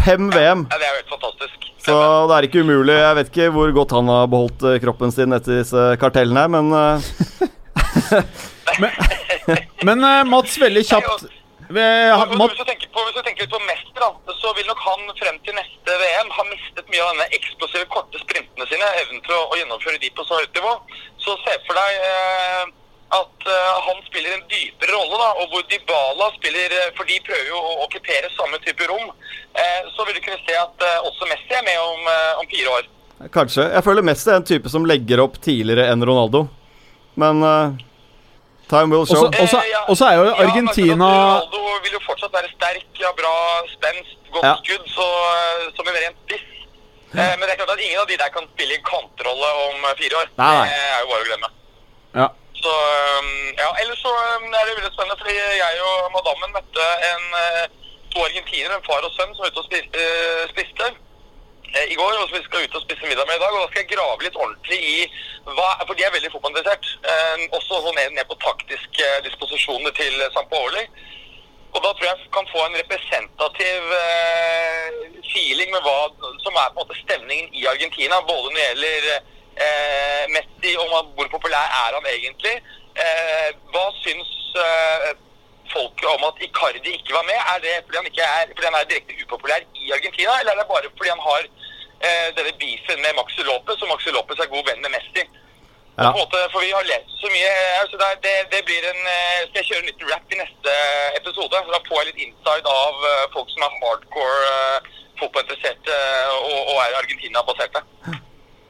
[0.05, 0.67] Fem VM.
[0.69, 1.71] Ja, det er jo helt fantastisk.
[1.85, 1.97] Så
[2.29, 2.95] det er ikke umulig.
[2.97, 6.71] Jeg vet ikke hvor godt han har beholdt eh, kroppen sin etter disse kartellene, men
[8.81, 8.91] Men,
[9.85, 11.27] Men eh, Mats, veldig kjapt
[11.73, 15.05] Hvis du tenker, på, hvis du tenker litt på mester, da, så vil nok han
[15.19, 18.89] frem til neste VM ha mistet mye av denne eksplosive, korte sprintene sine.
[19.03, 20.75] Evnen til å, å gjennomføre de på så høyt nivå.
[21.25, 22.65] Så se for deg eh,
[23.15, 27.21] at eh, han spiller en dypere rolle, da, og hvor Dybala spiller eh, For de
[27.27, 29.09] prøver jo å okkupere samme type rom.
[29.55, 32.51] Eh, så vil du kunne se at eh, også Messi er med om, eh, om
[32.53, 32.93] fire år.
[33.33, 33.71] kanskje.
[33.73, 36.45] Jeg føler Messi er en type som legger opp tidligere enn Ronaldo.
[37.21, 37.85] Men eh,
[38.69, 39.27] time will show.
[39.29, 39.81] Eh, ja.
[39.93, 43.35] også er jo Ja, men Argentina Ronaldo vil jo fortsatt være sterk, ja, bra
[43.77, 44.55] spenst, godt Ja.
[44.63, 45.07] skudd, så,
[45.39, 46.47] eh, som en rent spiss.
[47.19, 49.77] Eh, men det er klart at ingen av de der kan spille i kantrolle om
[49.89, 50.29] eh, fire år.
[50.43, 50.67] Nei, nei.
[50.71, 51.51] Det er jo bare å glemme.
[52.21, 52.29] Ja.
[52.63, 52.73] Så
[53.21, 53.31] um,
[53.63, 57.25] ja, ellers så um, er det veldig spennende, fordi jeg og madammen møtte en,
[58.13, 59.69] to argentinere, en far og sønn, som var ute og
[60.55, 60.89] spiste,
[61.83, 63.53] i går, og som vi skal ut og spise middag med i dag.
[63.55, 64.99] Og da skal jeg grave litt ordentlig i
[65.45, 66.87] hva For de er veldig fotballinteressert.
[67.11, 70.85] Eh, også sånn ned, på taktiske disposisjoner til Sampaoli.
[71.75, 74.89] Og da tror jeg jeg kan få en representativ eh,
[75.33, 75.99] feeling med hva
[76.45, 78.23] som er på en måte stemningen i Argentina.
[78.29, 79.11] Både når det gjelder
[79.67, 82.57] eh, Messi, og hvor populær er han egentlig.
[82.95, 84.31] Eh, hva syns
[84.63, 85.11] eh,
[85.75, 87.41] folket om at Icardi ikke var med?
[87.53, 90.71] Er det fordi han, er, fordi han er direkte upopulær i Argentina, eller er det
[90.71, 91.43] bare fordi han har
[92.01, 95.25] eh, denne beefen med Maxi Lopez, og Maxi Lopez er god venn med Messi?
[95.95, 96.11] Ja.
[96.11, 99.03] På en måte, for vi har lest så mye altså det, det, det blir en
[99.07, 100.73] eh, Skal jeg kjøre en liten rap i neste
[101.21, 101.55] episode?
[101.55, 104.49] For Da får jeg litt inside av eh, folk som er hardcore
[105.21, 107.85] fotballinteresserte eh, og, og er Argentina-baserte.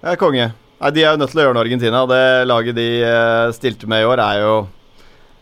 [0.04, 0.50] Ja, konge.
[0.82, 2.04] Nei, De er jo nødt til å gjøre noe, Argentina.
[2.10, 4.54] Det laget de eh, stilte med i år, er jo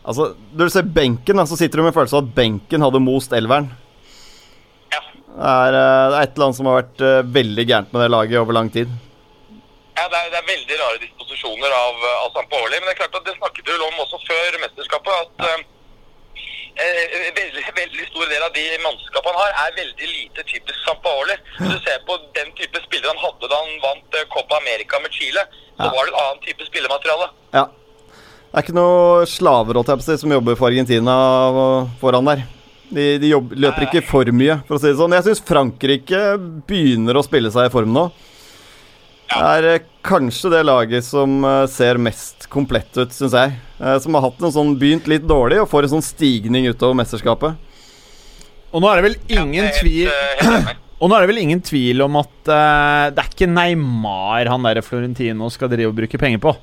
[0.03, 3.31] Altså, Når du ser benken, så sitter du med følelsen av at benken hadde most
[3.35, 3.69] elveren.
[5.33, 8.03] Det er, eh, det er et eller annet som har vært eh, veldig gærent med
[8.05, 8.89] det laget over lang tid.
[9.97, 12.77] Ja, det er, det er veldig rare disposisjoner av, av Sampaoli.
[12.79, 15.13] Men det er klart at det snakket du om også før mesterskapet.
[15.23, 15.57] at Ja.
[16.81, 21.35] eh, veldig, veldig stor del av de mannskapene han har, er veldig lite typisk Sampaoli.
[21.59, 25.01] Hvis du ser på den type spillere han hadde da han vant eh, Copa America
[25.05, 25.45] med Chile,
[25.77, 25.93] så Ja.
[25.97, 27.29] var det et annet type spillemateriale.
[27.57, 27.65] Ja.
[28.53, 29.81] Det er ikke noe slaver
[30.21, 31.15] som jobber for Argentina
[32.01, 32.43] foran der.
[32.93, 35.15] De, de jobb, løper ikke for mye, for å si det sånn.
[35.17, 36.21] Jeg syns Frankrike
[36.69, 38.07] begynner å spille seg i form nå.
[39.33, 43.55] Det er eh, kanskje det laget som eh, ser mest komplett ut, syns jeg.
[43.79, 46.97] Eh, Som har hatt en sånn begynt litt dårlig og får en sånn stigning utover
[46.99, 47.57] mesterskapet.
[48.73, 50.11] Og nå er det vel ingen tvil.
[51.03, 54.63] Og nå er det vel ingen tvil om at uh, det er ikke Neymar han
[54.63, 56.53] der Florentino skal drive og bruke penger på.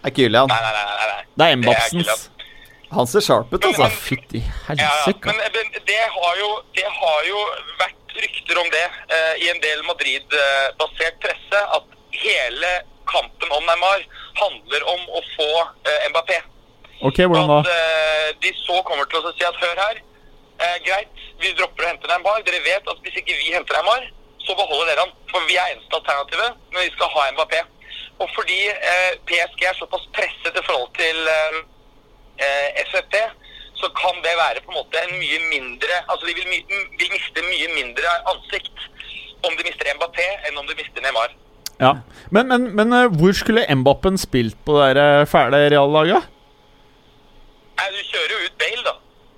[0.00, 0.48] Det er Kylian.
[0.48, 0.84] Nei, nei, nei.
[0.88, 1.18] nei, nei.
[1.36, 1.82] Det er er.
[1.90, 2.22] Kylian.
[2.92, 3.88] Han ser sharp ut, altså.
[3.88, 5.32] Fytti helsike.
[5.32, 7.42] Ja, men det, har jo, det har jo
[7.80, 12.72] vært rykter om det eh, i en del Madrid-basert presse, at hele
[13.08, 14.04] kampen om Neymar
[14.40, 15.50] handler om å få
[15.88, 16.38] eh, Mbappé.
[17.02, 17.58] Ok, hvordan da?
[17.64, 20.02] At eh, de så kommer til å si at hør her,
[20.62, 22.44] eh, greit, vi dropper å hente Neymar.
[22.46, 24.08] Dere vet at hvis ikke vi henter Neymar,
[24.44, 25.14] så beholder dere han.
[25.32, 27.64] For vi er eneste alternativet, men vi skal ha Mbappé.
[28.22, 31.24] Og fordi eh, PSG er såpass presset i forhold til
[32.38, 33.14] eh, FFP,
[33.82, 36.58] så kan det være på en måte en mye mindre Altså de vil, my,
[37.00, 38.84] vil miste mye mindre ansikt
[39.42, 41.32] om de mister Mbappé enn om de mister Neymar.
[41.82, 41.94] Ja.
[42.30, 46.28] Men, men, men eh, hvor skulle Mbappen spilt på det eh, fæle reallaget?
[47.80, 48.92] Nei, du kjører jo ut Bale, da.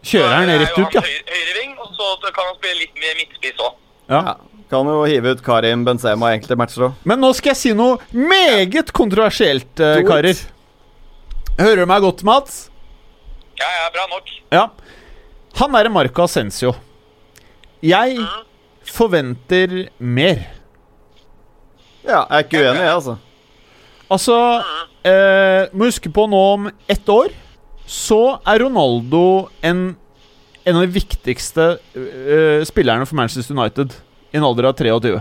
[0.05, 1.01] Kjører han rett ut, ja?
[1.07, 3.79] høyre- Høyreving, og så kan han spille litt med midtspiss òg.
[4.13, 4.21] ja.
[4.33, 4.35] Ja.
[4.73, 6.95] Kan jo hive ut Karim Benzema i enkelte matcher òg.
[7.09, 10.41] Men nå skal jeg si noe meget kontroversielt, eh, karer.
[11.61, 12.57] Hører du meg godt, Mats?
[13.65, 14.33] Ja, ja, bra nok.
[14.53, 14.65] Ja.
[15.61, 16.75] Han er Marco Ascencio.
[17.85, 18.19] Jeg
[18.85, 20.43] forventer mer.
[22.05, 23.15] Ja, jeg er ikke uenig, jeg, altså.
[24.13, 24.35] Altså
[25.09, 27.33] eh, Må huske på nå om ett år
[27.89, 29.21] så er Ronaldo
[29.65, 29.81] en,
[30.65, 33.93] en av de viktigste eh, spillerne for Manchester United
[34.33, 35.19] i en alder av 23.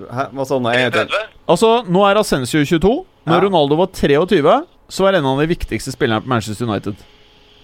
[0.00, 0.24] Hæ?
[0.32, 0.56] Hva sa.
[0.64, 1.12] 30?
[1.44, 2.92] Altså, nå er Ascencio 22.
[3.28, 3.44] Når Ja.
[3.44, 4.54] Ronaldo var 23,
[4.90, 7.00] så var en av de viktigste spillerne på Manchester United.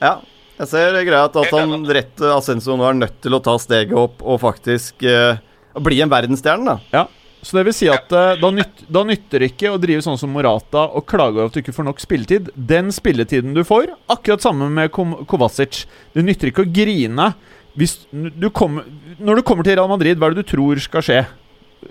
[0.00, 0.18] Ja.
[0.56, 4.22] Jeg ser greia at, han rett Ascenso nå er nødt til å ta steget opp
[4.24, 5.36] og faktisk eh,
[5.84, 6.76] bli en verdensstjerne, da.
[6.94, 7.02] Ja,
[7.44, 10.16] Så det vil si at eh, da, nytt, da nytter det ikke å drive sånn
[10.16, 12.48] som Morata og klage over at du ikke får nok spilletid.
[12.56, 15.84] Den spilletiden du får, akkurat samme med Kovacic.
[16.16, 17.34] Det nytter ikke å grine
[17.76, 18.86] hvis du kommer,
[19.20, 21.20] Når du kommer til Real Madrid, hva er det du tror skal skje?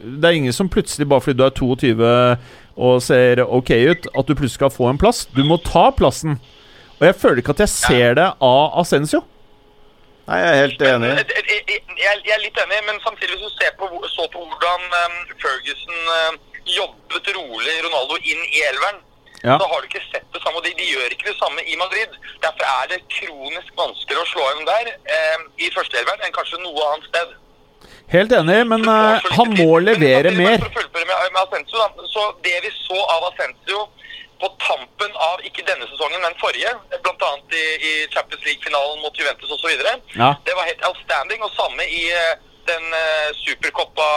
[0.02, 2.10] Det er ingen som plutselig, bare fordi du er 22
[2.76, 5.26] og ser ok ut, at du plutselig skal få en plass.
[5.36, 6.40] Du må ta plassen.
[7.00, 9.22] Og jeg føler ikke at jeg ser det av Ascencio.
[10.26, 11.10] Nei, jeg er helt enig.
[11.14, 16.00] Jeg, er litt enig, men samtidig hvis du ser på, så på hvordan um, Ferguson
[16.18, 19.04] um, jobbet rolig Ronaldo inn i elveren,
[19.46, 19.60] Ja.
[19.62, 20.64] så har du ikke sett det samme.
[20.66, 22.16] De, de gjør ikke det samme i Madrid.
[22.42, 26.88] Derfor er det kronisk vanskeligere å slå inn der eh, i førsteelveren enn kanskje noe
[26.90, 27.36] annet sted.
[28.14, 30.62] Helt enig, men lite han må levere mer.
[30.62, 31.78] med, Asensio.
[32.14, 33.88] Så det vi så av Asensio
[34.40, 36.72] på tampen av ikke denne sesongen, men forrige,
[37.04, 37.30] bl.a.
[37.56, 39.72] I, i Champions League-finalen mot Juventus osv.,
[40.22, 40.30] Ja.
[40.46, 41.44] det var helt outstanding.
[41.44, 42.36] Og samme i eh,
[42.68, 44.10] den uh, supercoppa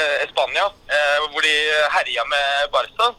[0.00, 1.54] uh, Spania, uh, hvor de
[1.96, 3.12] herja med Barca.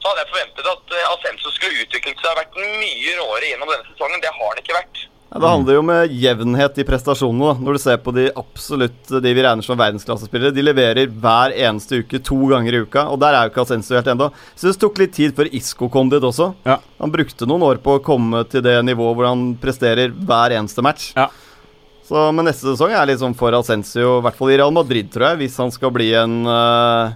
[0.00, 3.70] Så hadde jeg forventet at uh, Asensio skulle utviklet seg og vært mye råere gjennom
[3.72, 4.22] denne sesongen.
[4.24, 5.04] Det har han ikke vært.
[5.30, 7.52] Det handler jo om jevnhet i prestasjonene.
[7.62, 12.00] Når du ser på de absolutt de vi regner som verdensklassespillere, de leverer hver eneste
[12.02, 13.04] uke, to ganger i uka.
[13.12, 14.32] Og der er jo ikke Asensio helt ennå.
[14.58, 16.48] Så det tok litt tid før Isco kom dit også.
[16.66, 16.80] Ja.
[16.98, 20.82] Han brukte noen år på å komme til det nivået hvor han presterer hver eneste
[20.82, 21.12] match.
[21.14, 21.28] Ja.
[22.10, 25.28] Så, men neste sesong er liksom for Asensio, i hvert fall i Real Madrid, tror
[25.28, 27.12] jeg, hvis han skal bli en uh,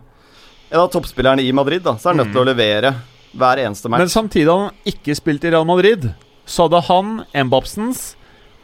[0.71, 2.95] En av toppspillerne i Madrid, da, så er han nødt til å levere
[3.35, 4.05] hver eneste match.
[4.07, 6.07] Men samtidig har han ikke spilt i Real Madrid,
[6.47, 7.17] så hadde han,
[7.49, 8.15] Mbapsens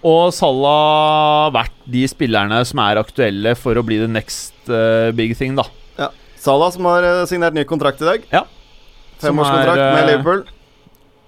[0.06, 5.34] og Salah vært de spillerne som er aktuelle for å bli the next uh, big
[5.36, 5.66] thing, da.
[5.98, 6.08] Ja.
[6.40, 8.24] Salah som har eh, signert ny kontrakt i dag.
[8.32, 8.46] Ja.
[9.20, 10.46] Femårskontrakt er, eh, med Liverpool.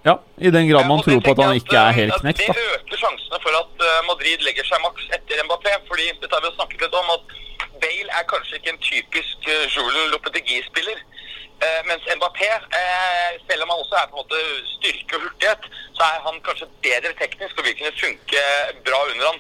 [0.09, 2.57] Ja, I den grad man Ja, tror på at han ikke er helt knekt, da.
[2.57, 5.77] Det øker sjansene for at Madrid legger seg maks etter Mbappé.
[5.87, 7.37] fordi dette har vi jo snakket litt om, at
[7.85, 10.99] Bale er kanskje ikke en typisk Julen Lopetegui-spiller.
[11.63, 12.49] Eh, mens Mbappé,
[12.81, 14.39] eh, selv om han også er på en måte
[14.73, 18.43] styrke og hurtighet, så er han kanskje bedre teknisk og vil kunne funke
[18.89, 19.39] bra under han.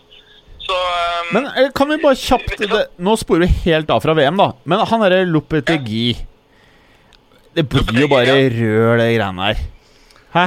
[0.62, 4.38] Så eh, Men kan vi bare kjapt det, Nå sporer vi helt av fra VM,
[4.38, 4.52] da.
[4.62, 6.14] Men han derre Lopetegui
[7.56, 9.64] Det blir jo bare rør, det greiene her.
[10.36, 10.46] Hæ?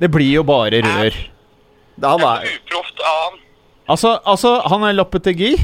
[0.00, 1.16] Det blir jo bare rør.
[1.16, 3.40] Det, det er, så uproft av han.
[3.90, 5.54] Altså, altså han er Lopetegui.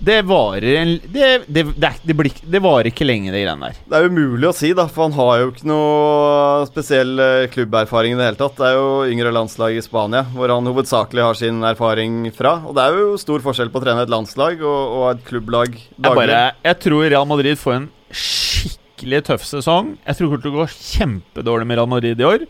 [0.00, 3.80] Det varer en Det, det, det, det, blir, det varer ikke lenge, det greiene der.
[3.84, 8.14] det er umulig å si, da, for han har jo ikke noe spesiell eh, klubberfaring
[8.14, 8.56] i det hele tatt.
[8.56, 12.56] Det er jo yngre landslag i Spania, hvor han hovedsakelig har sin erfaring fra.
[12.64, 15.76] Og det er jo stor forskjell på å trene et landslag og, og et klubblag
[15.76, 19.94] Jeg, bare, jeg tror Real Madrid får en skikkelig tøff sesong.
[20.08, 22.48] Jeg tror det går kjempedårlig med Real Madrid i år.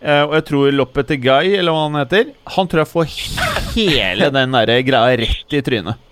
[0.00, 3.10] Eh, og jeg tror Lopetegui, eller hva han heter, han tror jeg får
[3.74, 6.06] hele den der greia rett i trynet.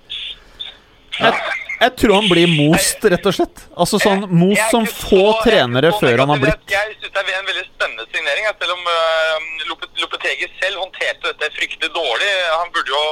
[1.19, 3.65] Jeg, jeg tror han blir most, rett og slett.
[3.79, 6.75] Altså sånn most som få er trenere før han har blitt.
[6.75, 8.51] Jeg syns det er en veldig spennende signering.
[8.61, 12.31] Selv om uh, Lopetegi selv håndterte dette fryktelig dårlig.
[12.55, 13.03] Han burde jo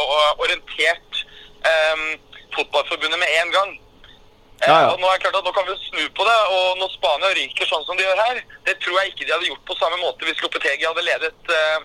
[0.45, 1.25] orientert
[1.67, 2.07] um,
[2.59, 3.75] fotballforbundet med en gang.
[4.65, 4.87] Ja, ja.
[4.93, 7.33] Og Nå er det klart at nå kan vi snu på det, og når Spania
[7.37, 9.99] ryker sånn som de gjør her, det tror jeg ikke de hadde gjort på samme
[10.01, 11.85] måte hvis Lopetegi hadde ledet uh,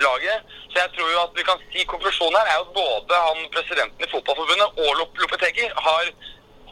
[0.00, 0.44] laget.
[0.72, 3.40] Så jeg tror jo at vi kan si konklusjonen her er jo at både han
[3.54, 6.04] presidenten i Fotballforbundet og Lop Lopetegi har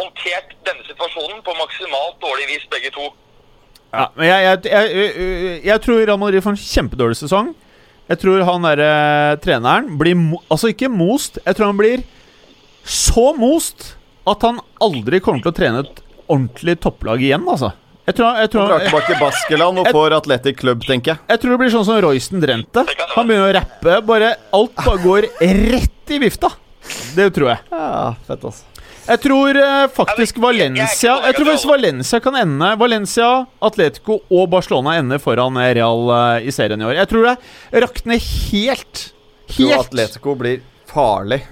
[0.01, 3.11] håndtert denne situasjonen på maksimalt dårlig vis, begge to.
[3.91, 7.53] Ja, men jeg, jeg, jeg, jeg, tror Real Madrid får en kjempedårlig sesong.
[8.11, 8.93] Jeg tror han derre
[9.43, 10.19] treneren blir
[10.51, 12.07] Altså ikke most, jeg tror han blir
[12.87, 13.93] så most
[14.31, 17.73] at han aldri kommer til å trene et ordentlig topplag igjen, altså.
[18.09, 21.19] Jeg tror, jeg, tror, Drar tilbake til Baskeland og får Atletic Club, tenker jeg.
[21.29, 22.83] jeg tror det blir sånn som Royston Drenthe.
[23.15, 23.99] Han begynner å rappe.
[24.09, 26.51] Bare, alt bare går rett i vifta.
[27.15, 27.61] Det tror jeg.
[27.71, 28.67] Ja, fett, altså.
[29.11, 31.69] Jeg tror eh, faktisk Ja, jeg- jeg Valencia Jeg tror faktisk.
[31.71, 36.95] Valencia kan ende Valencia, Atletico og Barcelona ender foran Real eh, i serien i år.
[36.95, 38.19] Jeg tror det rakner
[38.53, 39.13] helt
[39.51, 41.43] Tror Atletico blir farlig.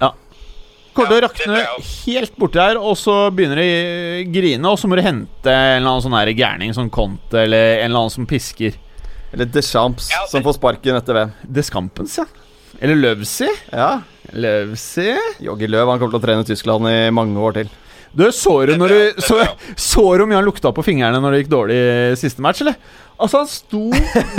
[0.99, 4.89] Kommer til å rakne helt borti her, og så begynner de å grine, og så
[4.91, 8.13] må du hente en eller annen sånn her gærning som Conte, eller en eller annen
[8.13, 8.75] som pisker.
[9.31, 11.31] Eller Deschamps, Ja, som får sparken etter VM.
[11.47, 12.25] Deskampens, ja.
[12.79, 13.47] Eller Løvsi.
[13.71, 14.01] Ja.
[14.29, 17.71] Løvsi Joggi Løv han kommer til å trene Tyskland i mange år til.
[18.11, 19.37] Du, så du, når du, så,
[19.77, 22.77] så du om han lukta på fingrene når det gikk dårlig i siste match, eller?
[23.19, 23.83] Altså, han sto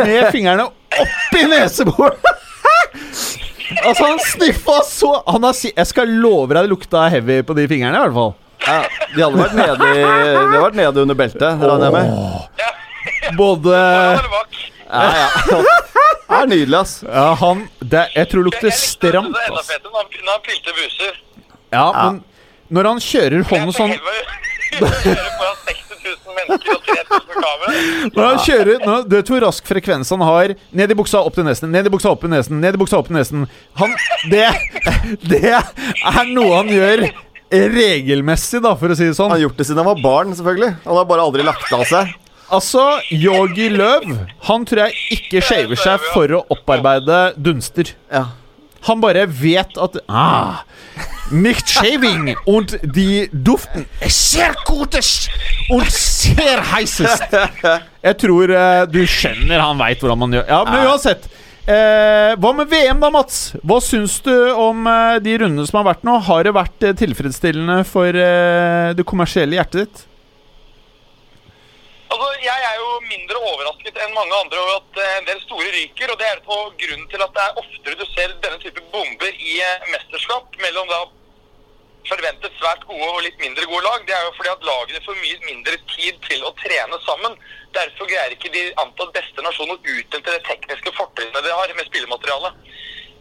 [0.00, 2.30] med fingrene oppi neseboret!
[3.84, 7.66] altså, han sniffa så han har, Jeg skal love deg det lukta heavy på de
[7.70, 8.34] fingrene, i hvert fall.
[8.66, 8.80] Ja,
[9.14, 13.36] de hadde vært nede, i, de hadde vært nede under beltet, regner jeg med.
[13.38, 13.76] Både
[14.90, 15.28] Ja, ja.
[16.30, 16.92] Det er nydelig, ass.
[17.06, 19.32] Ja, han det, Jeg tror det Jeg- lukter jeg likte stramt.
[19.34, 19.66] det enda ass.
[19.70, 21.14] fetere når han- pilte buser.
[21.72, 22.24] Ja, men
[22.70, 23.94] når han kjører hånden sånn
[24.70, 25.89] Kjører foran 60
[26.30, 28.74] 000 mennesker og 3000 kameraer.
[28.86, 30.54] Når, Du vet hvor rask frekvens han har?
[30.82, 31.72] Ned i buksa, opp til nesen.
[31.74, 32.60] Ned i buksa, opp til nesen.
[32.62, 33.48] Ned i buksa, opp til nesen.
[33.80, 33.96] Han
[34.30, 34.46] Det,
[35.32, 37.06] det er noe han gjør
[37.50, 39.30] regelmessig, da, for å si det sånn.
[39.30, 40.74] Han har gjort det siden han var barn, selvfølgelig.
[40.86, 42.12] Han har bare aldri lagt av seg.
[42.50, 42.82] Altså,
[43.14, 44.02] Yogi Løv
[44.48, 47.92] Han tror jeg ikke shaver seg for å opparbeide dunster.
[48.10, 48.24] Ja.
[48.88, 50.62] Han bare vet at ah,
[51.30, 55.28] Nicht shaving und die duften er sehr gutes
[55.70, 57.22] und sehr heißest.
[58.02, 61.28] Jeg tror eh, du skjønner han veit hvordan man gjør Ja, men uansett.
[61.70, 63.52] Eh, hva med VM, da, Mats?
[63.62, 66.16] Hva syns du om eh, de rundene som har vært nå?
[66.26, 70.02] Har det vært eh, tilfredsstillende for eh, det kommersielle hjertet ditt?
[72.10, 75.68] Altså, Jeg er jo mindre overrasket enn mange andre over at eh, en del store
[75.76, 76.10] ryker.
[76.10, 79.30] og Det er på grunnen til at det er oftere du ser denne type bomber
[79.38, 81.04] i eh, mesterskap mellom da
[82.08, 84.04] forventet svært gode og litt mindre gode lag.
[84.08, 87.36] Det er jo fordi at lagene får mye mindre tid til å trene sammen.
[87.76, 91.90] Derfor greier ikke de antatt beste nasjonene å utnytte det tekniske fortrinnet de har med
[91.90, 92.52] spillemateriale.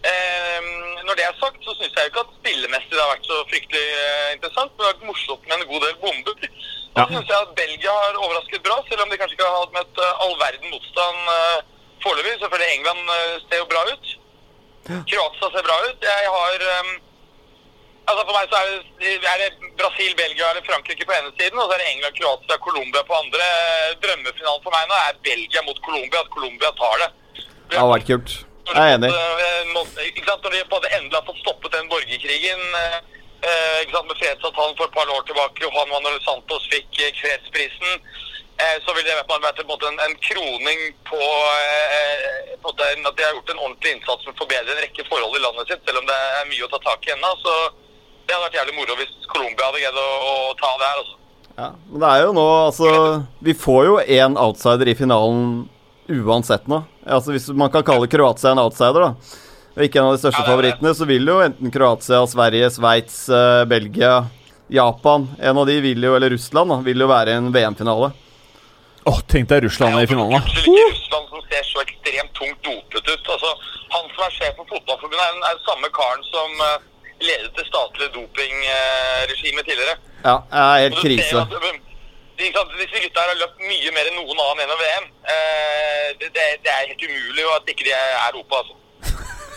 [0.10, 0.68] Eh,
[1.04, 3.39] når det er sagt, så syns jeg jo ikke at spillemessig det har vært så
[3.52, 4.72] fryktelig eh, interessant.
[4.72, 6.38] Men det har vært morsomt med en god del bomber.
[6.39, 7.10] Og så Ja.
[7.12, 10.00] syns jeg at Belgia har overrasket bra, selv om de kanskje ikke har hatt møtt
[10.02, 11.60] uh, all verden motstand uh,
[12.04, 12.39] foreløpig.
[12.42, 14.08] Selvfølgelig England uh, ser jo bra ut.
[14.89, 16.02] Kroatia ser bra ut.
[16.02, 16.96] Jeg har ehm,
[18.10, 21.60] Altså For meg så er det, er det Brasil, Belgia eller Frankrike på ene siden,
[21.62, 23.48] og så er det England, Kroatia, Colombia på andre.
[24.04, 26.24] Drømmefinalen for meg nå er Belgia mot Colombia.
[26.24, 27.10] At Colombia tar det.
[27.69, 28.34] Det har vært kult.
[28.69, 29.10] Jeg er enig.
[29.13, 30.43] Eh, Ikke sant?
[30.45, 34.10] Når de på det endelig har fått stoppet den borgerkrigen eh, ikke sant?
[34.10, 37.91] med fredsavtalen for et par år tilbake, Johan Manuel Santos fikk eh, fredsprisen,
[38.62, 41.22] eh, så vil det være på en, en, en kroning på,
[42.62, 45.45] på at de har gjort en ordentlig innsats for å forbedre en rekke forhold i
[45.45, 47.34] landet sitt, selv om det er mye å ta tak i ennå.
[48.30, 51.02] Det hadde vært jævlig moro hvis Colombia hadde greid å, å ta det her.
[51.02, 51.15] altså.
[51.60, 52.89] Ja, men det er jo nå, altså
[53.44, 55.42] Vi får jo én outsider i finalen
[56.10, 56.84] uansett nå.
[57.10, 59.39] Altså Hvis man kan kalle Kroatia en outsider, da.
[59.76, 60.54] Og ikke en av de største Ja, det det.
[60.54, 64.13] favorittene, så vil jo enten Kroatia, Sverige, Sveits, eh, Belgia,
[64.70, 68.12] Japan En av de vil jo, eller Russland, da, vil jo være en VM-finale.
[69.10, 70.42] Åh, Tenk deg Russland i finalen, da.
[70.62, 73.30] Ikke Russland som ser så ekstremt tungt dopet ut.
[73.36, 73.52] Altså,
[73.96, 76.76] han som er sjef for Fotballforbundet, er den, er den samme karen som eh,
[77.20, 79.96] ledet det statlige dopingregimet tidligere.
[80.24, 81.38] Ja, det er helt Og du ser krise.
[81.44, 81.88] at,
[82.40, 85.08] Disse gutta har løpt mye mer enn noen annen gjennom VM.
[85.34, 88.76] Eh, det, det, det er helt umulig at ikke de er Europa, altså.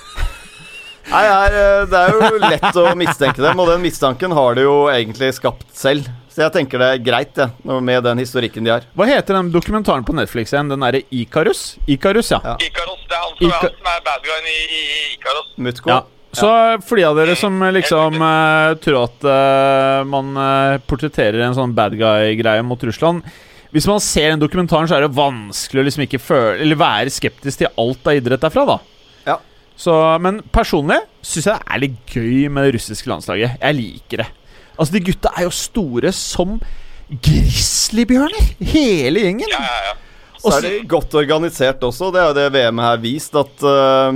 [1.12, 4.58] Nei, det er, eh, det er jo lett å mistenke dem, og den mistanken har
[4.58, 6.08] de jo egentlig skapt selv.
[6.32, 8.86] Så jeg tenker det er greit, det, nå med den historikken de har.
[8.96, 10.70] Hva heter den dokumentaren på Netflix igjen?
[10.72, 11.76] Den derre Ikarus?
[11.92, 12.38] Ikarus, ja.
[12.46, 12.54] Ja.
[12.66, 15.50] Ikaros, det er han som, Ika- han som er bad guyen i, i, i Ikaros.
[15.68, 15.92] Mutko.
[15.92, 16.00] ja.
[16.32, 16.48] Så
[16.86, 21.74] for de av dere som liksom uh, tror at uh, man uh, portretterer en sånn
[21.76, 23.20] bad guy-greie mot Russland
[23.72, 27.12] Hvis man ser den dokumentaren, så er det vanskelig å liksom ikke føle Eller være
[27.12, 28.78] skeptisk til alt av idrett derfra, da.
[29.28, 29.36] Ja.
[29.76, 33.58] Så, men personlig syns jeg det er litt gøy med det russiske landslaget.
[33.60, 34.30] Jeg liker det.
[34.78, 36.56] Altså, de gutta er jo store som
[37.12, 39.52] grizzlybjørner, hele gjengen.
[39.52, 40.11] Ja, ja, ja.
[40.42, 42.10] Så er de godt organisert også.
[42.14, 44.10] Det er jo det VM her vist, at uh,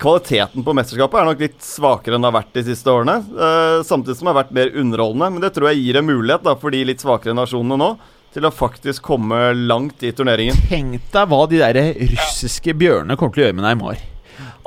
[0.00, 3.16] kvaliteten på mesterskapet er nok litt svakere enn det har vært de siste årene.
[3.32, 5.30] Uh, samtidig som det har vært mer underholdende.
[5.34, 7.90] Men det tror jeg gir en mulighet da, for de litt svakere nasjonene nå
[8.34, 10.58] til å faktisk komme langt i turneringen.
[10.70, 11.80] Tenk deg hva de der
[12.12, 14.04] russiske bjørnene kommer til å gjøre med Neymar.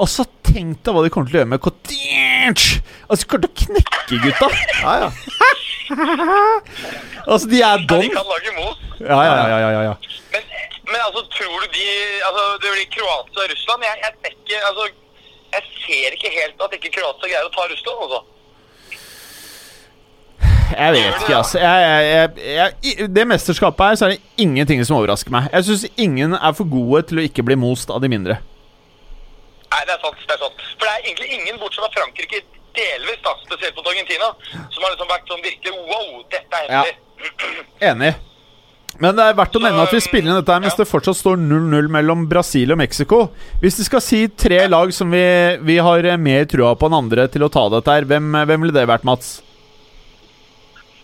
[0.02, 2.66] Altså, tenk deg hva de kommer til å gjøre med Kotic!
[3.08, 4.50] Altså, de kommer til å knekke gutta!
[4.82, 5.10] Ja, ja.
[7.32, 8.82] altså, de er Ja, de kan lage mos.
[9.00, 9.96] Ja, ja, ja, ja, ja, ja.
[10.34, 10.53] Men,
[10.94, 11.88] men altså, tror du de
[12.28, 13.82] altså, Det blir Kroatia og Russland.
[13.90, 14.84] Jeg, jeg, ikke, altså,
[15.56, 18.00] jeg ser ikke helt at ikke Kroatia greier å ta Russland.
[18.06, 18.22] Altså.
[20.74, 21.60] Jeg vet ikke, altså.
[21.60, 22.30] Jeg,
[22.86, 25.50] jeg, det mesterskapet her, så er det ingenting som overrasker meg.
[25.54, 28.40] Jeg syns ingen er for gode til å ikke bli most av de mindre.
[29.74, 30.20] Nei, det er sant.
[30.28, 30.68] det er sant.
[30.78, 32.44] For det er egentlig ingen, bortsett fra Frankrike,
[32.78, 34.30] delvis, da, spesielt mot Argentina,
[34.74, 36.84] som har liksom vært sånn virkelig wow, dette er Ja.
[37.92, 38.14] Enig.
[39.02, 40.84] Men det er verdt å nevne at vi spiller inn dette her mens Ja.
[40.84, 43.32] det fortsatt står 0-0 mellom Brasil og Mexico.
[43.62, 45.24] Hvis de skal si tre lag som vi,
[45.66, 48.76] vi har mer trua på enn andre til å ta dette her, hvem, hvem ville
[48.76, 49.42] det vært, Mats?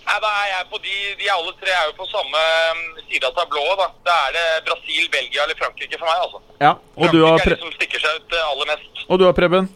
[0.10, 3.26] Nei, da er jeg på de, de alle tre er jo på samme um, side
[3.28, 3.76] av tablået.
[3.78, 3.90] da.
[4.10, 6.24] Da er det Brasil, Belgia eller Frankrike for meg.
[6.24, 6.42] altså.
[6.62, 9.06] Ja, og du har, Frankrike er de som stikker seg ut eh, aller mest.
[9.06, 9.70] og du har Preben?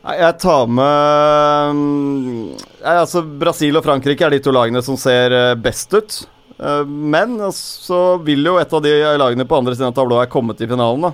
[0.00, 5.32] Jeg tar med mm, nei, altså Brasil og Frankrike er de to lagene som ser
[5.36, 6.20] eh, best ut.
[6.60, 10.56] Eh, Men så vil jo et av de lagene på andre siden av tablået komme
[10.58, 11.00] til finalen.
[11.08, 11.12] da.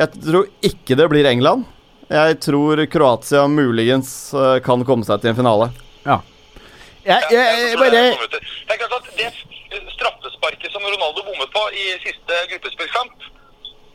[0.00, 1.64] Jeg tror ikke det blir England.
[2.10, 5.70] Jeg tror Kroatia muligens eh, kan komme seg til en finale.
[6.06, 6.20] Ja.
[7.04, 9.28] Jeg, jeg, jeg tror bare det er klart at det
[9.94, 13.28] straffesparket som Ronaldo bommet på i siste gruppespillkamp,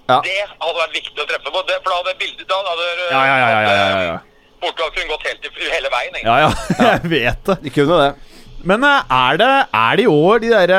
[0.10, 0.20] Ja.
[0.22, 1.62] det hadde vært viktig å treffe på.
[1.70, 3.50] Det, for da hadde bildet da hadde Ja, ja, ja.
[3.50, 4.18] ja, ja, ja.
[4.62, 6.14] Portugal kunne gått helt hele veien.
[6.16, 6.30] egentlig.
[6.30, 6.90] ja, ja.
[6.92, 7.56] Jeg vet det.
[7.66, 8.12] De kunne det.
[8.66, 10.76] Men eh, er det, er det i år de der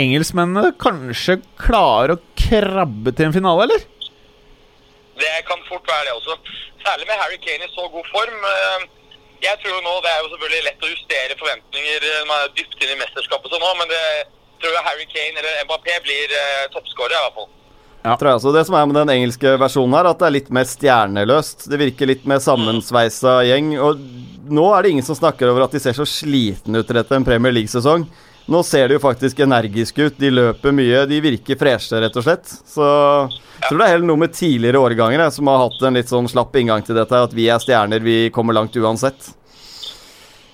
[0.00, 3.84] engelskmennene kanskje klarer å krabbe til en finale, eller?
[5.20, 6.36] Det kan fort være det også.
[6.84, 8.38] Særlig med Harry Kane i så god form.
[8.50, 8.86] Eh,
[9.44, 12.54] Jeg tror nå, Det er jo selvfølgelig lett å justere forventninger eh, når man er
[12.56, 14.04] dypt inn i mesterskapet sånn nå, men det
[14.62, 17.50] tror jeg Harry Kane eller Mbappé blir eh, toppskårer i hvert fall.
[18.04, 18.52] Tror jeg også.
[18.52, 21.68] Det som er med den engelske versjonen her, at det er litt mer stjerneløst.
[21.72, 23.70] Det virker litt mer sammensveisa gjeng.
[23.80, 24.02] Og
[24.48, 27.26] nå er det ingen som snakker over at de ser så slitne ut etter en
[27.26, 28.06] Premier League-sesong.
[28.44, 30.18] Nå ser de jo faktisk energiske ut.
[30.20, 31.06] De løper mye.
[31.08, 32.44] De virker freshe, rett og slett.
[32.68, 35.96] Så jeg tror det er heller noe med tidligere årganger jeg, som har hatt en
[35.96, 37.22] litt sånn slapp inngang til dette.
[37.28, 39.30] At vi er stjerner, vi kommer langt uansett.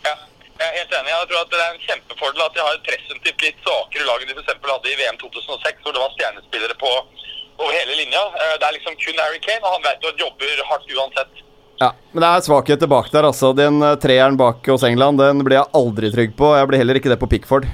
[0.06, 0.14] Ja,
[0.60, 1.10] jeg er helt enig.
[1.16, 4.22] Jeg tror at Det er en kjempefordel at de har et presentivt litt svakere lag
[4.22, 6.94] enn de eksempel hadde i VM 2006, hvor det var stjernespillere på
[7.60, 8.22] over hele linja.
[8.38, 11.42] Eh, Det er liksom kun Harry Kane, og han vet jo at jobber hardt uansett.
[11.80, 13.54] Ja, Men det er svakheter bak der, altså.
[13.56, 16.50] Den eh, treeren bak hos England den blir jeg aldri trygg på.
[16.58, 17.64] Jeg blir heller ikke det på Pickford.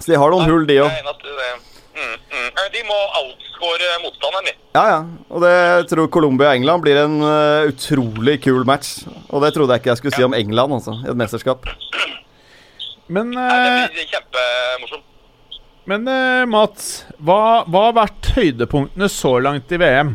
[0.00, 0.90] Så de har noen hull, de òg.
[0.90, 1.66] det-
[2.00, 2.46] Mm, mm.
[2.56, 4.52] Eh, De må outscore motstanderen, de.
[4.74, 5.00] Ja, ja.
[5.28, 9.02] Og det jeg tror Colombia og England blir en eh, utrolig kul match.
[9.28, 10.94] Og det trodde jeg ikke jeg skulle si om England, altså.
[11.04, 11.66] I et mesterskap.
[13.08, 15.02] Men, Nei, eh, Det blir kjempemorsomt.
[15.86, 20.14] men eh, Mats, hva, hva har vært høydepunktene så langt i VM?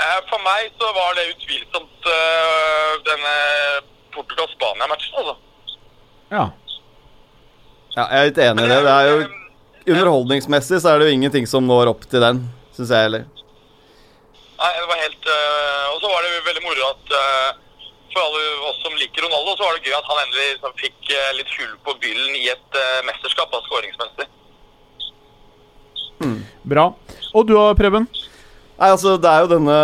[0.00, 3.34] Eh, For meg så var det utvilsomt uh, denne
[4.14, 5.36] Portugal-Spania-matchen, altså.
[6.30, 6.46] Ja.
[7.96, 8.80] Ja, jeg er litt enig i det.
[8.86, 9.20] Det er jo
[9.90, 12.42] Underholdningsmessig så er det jo ingenting som når opp til den,
[12.76, 13.24] syns jeg heller.
[14.60, 17.60] Nei, det var helt uh, Og så var det veldig moro at uh,
[18.12, 21.12] for alle oss som liker Ronaldo, så var det gøy at han endelig liksom fikk
[21.14, 24.26] eh, litt hull på byllen i et eh, mesterskap av skåringsmessig.
[26.70, 26.90] Bra.
[27.34, 28.08] Og du da, Preben?
[28.80, 29.78] Nei, altså, Det er jo denne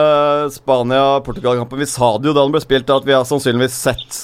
[0.54, 1.82] Spania-Portugal-kampen.
[1.82, 4.20] Vi sa det jo da den ble spilt, at vi har sannsynligvis sett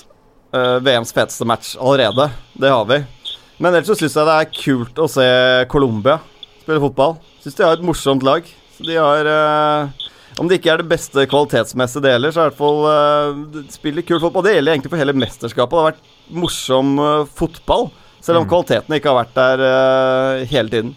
[0.57, 2.31] uh, VMs feteste match allerede.
[2.57, 3.03] Det har vi.
[3.59, 5.27] Men ellers så syns jeg det er kult å se
[5.73, 6.17] Colombia
[6.63, 7.19] spille fotball.
[7.43, 8.49] Syns de har et morsomt lag.
[8.73, 10.09] Så de har uh,
[10.41, 12.81] Om det ikke er det beste kvalitetsmessige det gjelder, så er det i hvert fall
[12.89, 14.47] uh, de spiller kult fotball.
[14.47, 15.75] Det gjelder egentlig for hele mesterskapet.
[15.77, 17.91] Det har vært morsom uh, fotball.
[18.23, 20.93] Selv om kvaliteten ikke har vært der eh, hele tiden.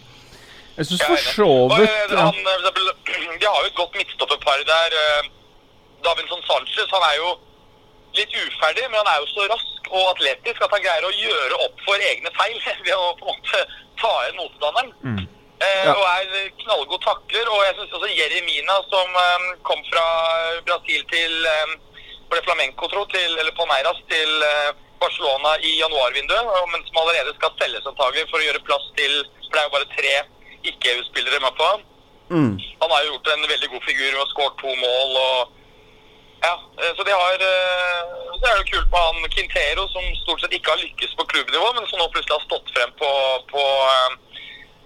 [0.75, 2.27] Jeg syns for så vidt eh, ja.
[2.31, 4.97] eh, De har jo et godt midtstopperpar der.
[5.01, 5.29] eh,
[6.05, 7.29] Davinson Sanchez han er jo
[8.15, 11.61] litt uferdig, men han er jo så rask og atletisk at han greier å gjøre
[11.65, 13.63] opp for egne feil ved å på en måte
[14.01, 14.93] ta igjen motstanderen.
[15.07, 15.23] Mm.
[15.65, 15.95] Ja.
[15.95, 17.47] Og er knallgod takler.
[17.49, 20.05] Og jeg syns også Jeremina, som eh, kom fra
[20.67, 21.45] Brasil til
[22.31, 24.71] ble Flamenco, tro, til, eller Palmeiras til eh,
[25.01, 29.13] Barcelona i januarvinduet, men som allerede skal selges antagelig for å gjøre plass til
[29.45, 30.13] For det er jo bare tre
[30.71, 31.69] ikke-EU-spillere med på.
[32.35, 32.53] Mm.
[32.81, 35.09] Han har jo gjort en veldig god figur og skåret to mål.
[35.27, 35.39] og
[36.47, 38.01] ja, eh, så de har eh,
[38.39, 41.29] Så er det jo kult med han Quintero, som stort sett ikke har lykkes på
[41.31, 43.11] klubbnivå, men som nå plutselig har stått frem på,
[43.53, 43.63] på,
[43.93, 44.11] eh,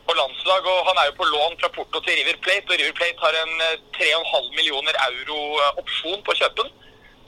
[0.08, 0.62] på landslag.
[0.74, 3.40] og Han er jo på lån fra Porto til River Plate, og River Plate har
[3.44, 6.70] en eh, 3,5 millioner euro eh, opsjon på kjøpen.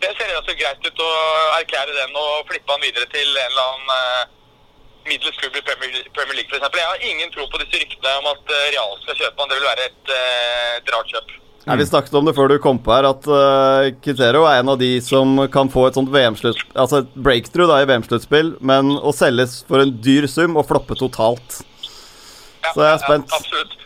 [0.01, 1.11] Det ser altså greit ut å
[1.59, 4.23] erklære den og flippe han videre til en eller annen eh,
[5.09, 6.65] middels klubb i Premier, League f.eks.
[6.77, 9.51] Jeg har ingen tro på disse ryktene om at eh, Real skal kjøpe han.
[9.51, 11.33] Det vil være et, eh, rart kjøp.
[11.65, 14.71] Ja, vi snakket om det før du kom på her, at uh, Kitero er en
[14.73, 18.89] av de som kan få et sånt VM-slutt Altså et breakthrough da i VM-sluttspill, men
[18.97, 21.59] å selges for en dyr sum og floppe totalt.
[22.63, 23.29] Ja, Så jeg er spent.
[23.29, 23.77] Ja, absolutt.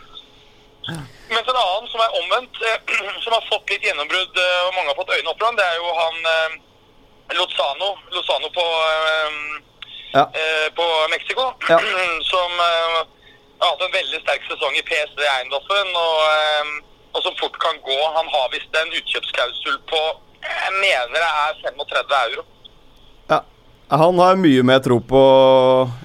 [1.28, 2.96] Mens en annen som er omvendt, eh,
[3.26, 5.68] som har fått litt gjennombrudd, eh, og mange har fått øynene opp for ham, det
[5.68, 6.58] er jo han eh,
[7.36, 9.38] Lozano, Lozano på, eh,
[10.14, 10.24] Ja.
[10.32, 11.52] eh, på Mexico.
[11.72, 11.78] Ja.
[12.30, 12.98] Som eh,
[13.60, 16.70] har hatt en veldig sterk sesong i PSD Eiendoffen, og, eh,
[17.16, 17.96] og som fort kan gå.
[18.18, 20.02] Han har visst en utkjøpsklausul på
[20.46, 22.42] jeg mener det er 35 euro.
[23.32, 23.40] Ja.
[23.90, 25.22] Han har mye mer tro på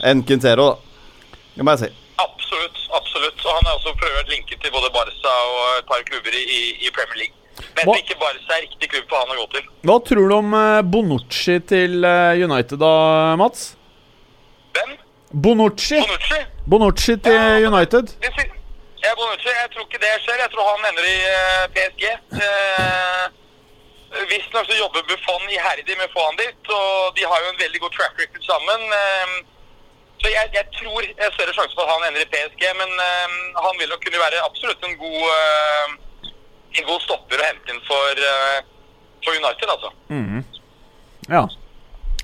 [0.07, 1.27] enn Quintero, da.
[1.57, 1.89] Det må jeg si.
[2.23, 2.79] Absolutt.
[2.97, 3.43] absolutt.
[3.45, 6.89] Og han har også prøvd linket til både Barca og et par klubber i, i
[6.95, 7.37] Premier League.
[7.77, 9.67] Men Hva- ikke Barca er riktig klubb for han å gå til.
[9.85, 10.55] Hva tror du om
[10.93, 12.01] Bonucci til
[12.47, 12.93] United da,
[13.37, 13.75] Mats?
[14.75, 14.91] Hvem?
[15.43, 15.99] Bonucci!
[16.03, 16.39] Bonucci?
[16.71, 18.05] Bonucci til United.
[19.03, 19.51] Ja, Bonucci.
[19.61, 20.41] Jeg tror ikke det skjer.
[20.45, 22.03] Jeg tror han ender i uh, PSG.
[22.41, 23.25] Uh,
[24.29, 27.61] Visstnok så jobber Buffon iherdig med å få han dit, og de har jo en
[27.63, 28.83] veldig god track record sammen.
[28.97, 29.35] Eh,
[30.21, 32.91] så jeg, jeg tror jeg har større sjanse for at han ender i PSG, men
[33.05, 36.33] eh, han vil nok kunne være absolutt en god, eh,
[36.81, 38.59] en god stopper å hente inn for, eh,
[39.23, 39.93] for United, altså.
[41.31, 41.45] Ja.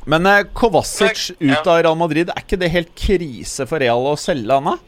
[0.08, 4.16] Men eh, Kovacic ut av Real Madrid, er ikke det helt krise for Real å
[4.20, 4.80] selge han?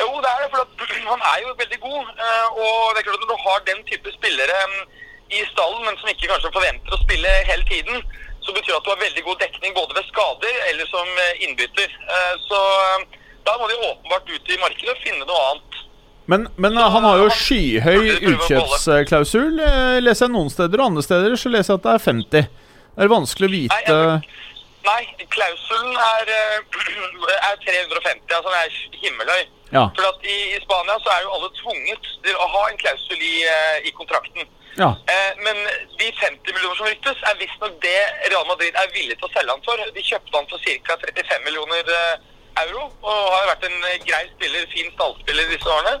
[0.00, 2.10] Jo, det er det, for at han er jo veldig god.
[2.16, 4.82] eh, Og det er klart at når du har den type spillere mm,
[5.36, 8.00] i stallen, men som ikke kanskje forventer å spille hele tiden,
[8.42, 11.44] så betyr det at du har veldig god dekning både ved skader eller som eh,
[11.46, 11.92] innbytter.
[12.16, 12.58] Eh, Så
[13.46, 15.78] da må de åpenbart ut i markedet og finne noe annet.
[16.30, 19.56] Men, men han har jo skyhøy utkjøpsklausul.
[20.04, 22.61] Leser jeg noen steder, og andre steder så leser jeg at det er 50.
[22.96, 23.98] Det er vanskelig å vite
[24.82, 26.78] Nei, klausulen er, eh,
[27.48, 28.72] er 350, altså den er
[29.04, 29.44] himmelhøy.
[29.76, 29.84] Ja.
[29.96, 33.22] For at i, i Spania så er jo alle tvunget til å ha en klausul
[33.22, 34.48] i, eh, i kontrakten.
[34.82, 34.90] ja.
[35.14, 35.62] Eh, men
[36.00, 37.94] de 50 millioner som ryktes, er visstnok det
[38.32, 39.86] Real Madrid er villig til å selge han for.
[39.94, 40.98] De kjøpte han for ca.
[41.06, 42.26] 35 millioner eh,
[42.66, 43.78] euro, og har vært en
[44.10, 45.94] grei spiller, fin stallspiller disse årene.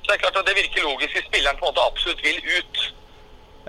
[0.00, 2.40] Så det er klart at det virker logisk hvis spilleren på en måte absolutt vil
[2.56, 2.84] ut.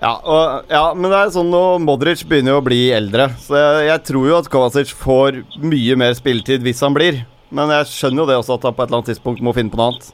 [0.02, 3.56] Ja, og, ja, men det er sånn nå Modric begynner jo å bli eldre, så
[3.60, 7.22] jeg, jeg tror jo at Kovacic får mye mer spilletid hvis han blir.
[7.54, 9.70] Men jeg skjønner jo det også at han på et eller annet tidspunkt må finne
[9.70, 10.10] på noe annet.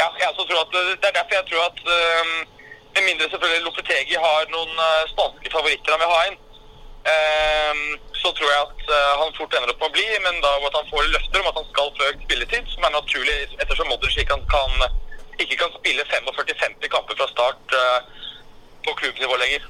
[0.00, 2.30] Ja, jeg også tror at Det er derfor jeg tror at øh,
[2.96, 6.38] med mindre selvfølgelig Lopetegi har noen øh, spanske favoritter han vil ha inn,
[7.12, 7.82] øh,
[8.22, 10.78] så tror jeg at eh, han fort ender opp med å bli, men da at
[10.80, 14.16] han får løfter om at han skal få økt spilletid, som er naturlig ettersom Modric
[14.16, 14.96] ikke kan, kan,
[15.44, 18.24] ikke kan spille 45-50 kamper fra start eh,
[18.86, 19.62] på klubbnivå lenger.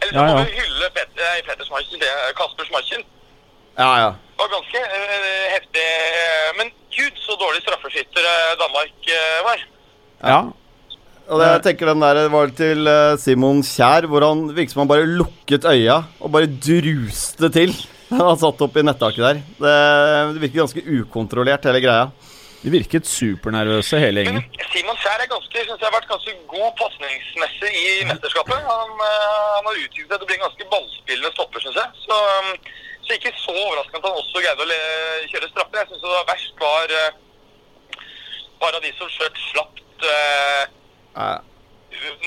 [0.00, 0.36] Eller så Ja, ja.
[0.38, 1.10] må vi hylle Pet
[1.46, 3.02] Petter Schmeichel, er Kasper Schmeichel.
[3.78, 4.10] Ja, ja.
[4.36, 5.84] Det var ganske uh, heftig.
[5.84, 9.66] eh, Men gud, så dårlig straffeskytter eh, Danmark uh, var.
[10.24, 10.40] ja.
[11.30, 12.88] Og det, jeg tenker den der var til
[13.22, 17.70] Simon Kjær, hvor han virket som han bare lukket øya og bare druste til.
[18.10, 19.38] Han satt opp i nettaket der.
[19.62, 19.74] Det,
[20.34, 22.08] det virker ganske ukontrollert, hele greia.
[22.62, 24.44] De virket supernervøse, hele gjengen.
[24.72, 28.58] Simon Kjær er ganske, synes jeg har vært ganske god pasningsmessig i mesterskapet.
[28.72, 31.90] Han, eh, han har utviklet seg til å bli en ganske ballspillende stopper, syns jeg.
[32.04, 32.50] Så, um,
[33.06, 35.80] så ikke så overraskende at han også greide å kjøre straffer.
[35.80, 36.50] Jeg syns det var verst
[38.60, 40.62] var de som skjøt slapt uh,
[41.16, 41.30] Ja.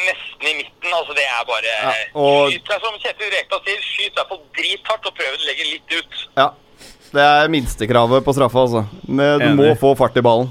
[0.07, 0.89] nesten i midten.
[0.97, 4.37] Altså, det er bare Ja, og- Skyt deg, som Kjetil Rekdal sier, skyt deg på
[4.57, 6.13] drithardt og prøv å legge litt ut.
[6.37, 6.49] ja.
[7.13, 8.81] Det er minstekravet på straffa, altså.
[9.05, 9.57] Men du Enig.
[9.59, 10.49] må få fart i ballen.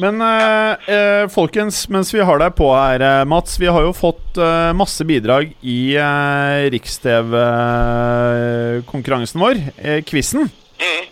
[0.00, 3.90] Men eh, eh, folkens, mens vi har deg på her, eh, Mats Vi har jo
[3.92, 10.48] fått eh, masse bidrag i eh, Riks-TV-konkurransen vår, eh, quizen.
[10.80, 11.04] Mm.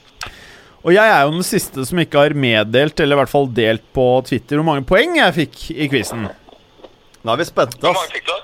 [0.81, 3.85] Og jeg er jo den siste som ikke har meddelt, eller i hvert fall delt
[3.97, 6.25] på Twitter, hvor mange poeng jeg fikk i quizen.
[7.21, 8.01] Nå er vi spente, Hvor ass.
[8.01, 8.37] mange fikk du?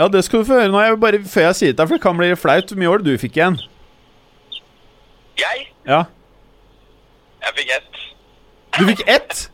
[0.00, 0.80] Ja, det skal du få høre nå.
[0.80, 2.66] Jeg vil bare, før jeg sier det, til deg, for det kan bli flaut.
[2.72, 3.60] Hvor mye var det du fikk igjen?
[5.38, 5.66] Jeg?
[5.88, 6.04] Ja.
[7.44, 8.02] Jeg fikk ett.
[8.78, 9.50] Du fikk ett?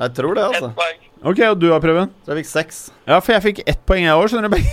[0.00, 0.70] Jeg tror det, altså.
[0.70, 1.00] Ett poeng.
[1.20, 2.12] Ok, og du har prøven?
[2.24, 2.78] Så jeg fikk seks.
[3.08, 4.56] Ja, for jeg fikk ett poeng, jeg òg, skjønner du.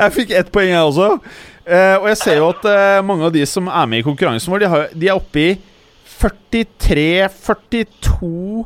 [0.00, 1.08] jeg fikk ett poeng, jeg også.
[1.70, 4.50] Eh, og jeg ser jo at eh, mange av de som er med i konkurransen
[4.50, 5.50] vår, de, har, de er oppe i
[6.20, 8.64] 43, 42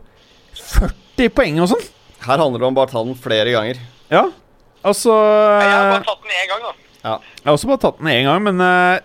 [0.55, 1.85] 40 poeng og sånn.
[2.25, 3.83] Her handler det om bare å ta den flere ganger.
[4.09, 4.25] Ja,
[4.87, 6.73] altså Jeg har eh, bare tatt den én gang, da.
[7.05, 7.19] Ja.
[7.41, 8.97] Jeg har også bare tatt den én gang, men uh,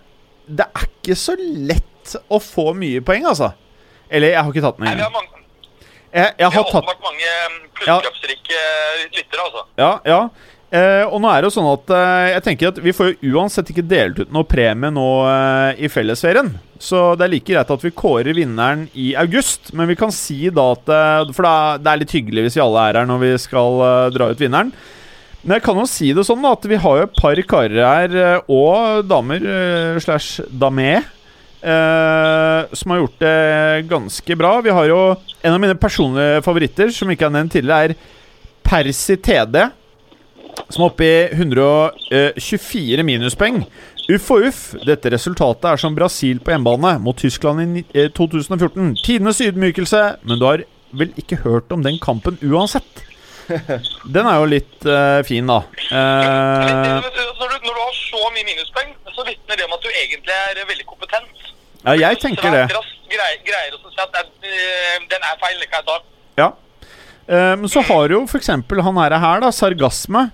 [0.48, 3.52] det er ikke så lett å få mye poeng, altså.
[4.10, 5.28] Eller jeg har ikke tatt den Nei, gang.
[6.10, 8.64] Jeg, jeg har tatt åpenbart mange mm, kunnskapsrike
[9.18, 9.68] lyttere, altså.
[9.78, 10.22] Ja, ja.
[10.70, 13.40] Eh, og nå er det jo sånn at eh, jeg tenker at vi får jo
[13.40, 16.52] uansett ikke delt ut noe premie nå eh, i fellesferien.
[16.80, 19.74] Så det er like greit at vi kårer vinneren i august.
[19.74, 21.50] Men vi kan si da at eh, For
[21.82, 24.46] det er litt hyggelig hvis vi alle er her når vi skal eh, dra ut
[24.46, 24.70] vinneren.
[25.42, 27.80] Men jeg kan jo si det sånn da at vi har jo et par karer
[27.80, 30.92] her, eh, og damer eh, slash dame,
[31.64, 33.36] eh, som har gjort det
[33.90, 34.58] ganske bra.
[34.66, 38.18] Vi har jo en av mine personlige favoritter, som ikke er nevnt tidligere, er
[38.70, 39.70] Persi TD.
[40.70, 43.64] Som er oppe i 124 minuspoeng.
[44.10, 48.98] Uff og uff, dette resultatet er som Brasil på hjemmebane mot Tyskland i eh, 2014.
[49.06, 50.66] Tidenes ydmykelse, men du har
[50.98, 53.06] vel ikke hørt om den kampen uansett?
[54.16, 55.60] Den er jo litt uh, fin, da.
[55.90, 59.90] Eh, når, du, når du har så mye minuspoeng, så vitner det om at du
[59.92, 61.46] egentlig er veldig kompetent.
[61.86, 62.66] ja, jeg tenker det.
[63.10, 64.18] Greier, greier å si at
[65.10, 66.02] den er feil, kan jeg ta.
[66.40, 66.50] Ja.
[67.30, 68.50] Men men så har jo f.eks.
[68.50, 70.30] han her, her da, Sargasme.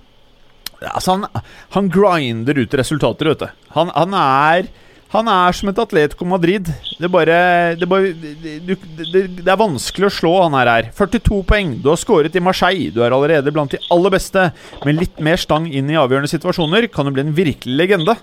[0.80, 1.42] Altså, han,
[1.74, 3.64] han grinder ut resultater, vet du.
[3.76, 4.68] Han, han er
[5.16, 6.68] han er som et Atletico Madrid.
[7.00, 7.38] Det bare,
[7.78, 10.70] det, bare det, det, er vanskelig å slå han her.
[10.70, 11.74] her 42 poeng.
[11.82, 12.92] Du har skåret i Marseille.
[12.94, 14.48] Du er allerede blant de aller beste.
[14.84, 18.16] Med litt mer stang inn i avgjørende situasjoner kan du bli en virkelig legende.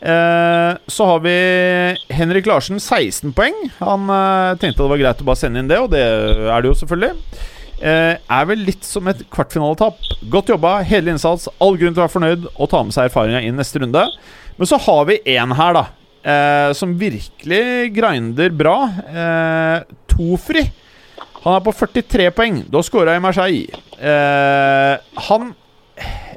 [0.00, 1.36] Eh, så har vi
[2.08, 3.56] Henrik Larsen, 16 poeng.
[3.78, 6.70] Han eh, tenkte det var greit å bare sende inn det, og det er det
[6.70, 7.40] jo selvfølgelig.
[7.80, 10.00] Eh, er vel litt som et kvartfinaletap.
[10.32, 13.44] Godt jobba, hele innsats, all grunn til å være fornøyd og ta med seg erfaringa
[13.44, 14.06] inn neste runde.
[14.60, 15.86] Men så har vi en her, da,
[16.22, 18.76] eh, som virkelig grinder bra.
[19.06, 20.66] Eh, Tofri.
[21.40, 22.60] Han er på 43 poeng.
[22.68, 23.80] Da scora i Marseille.
[23.96, 24.94] Eh,
[25.28, 25.54] han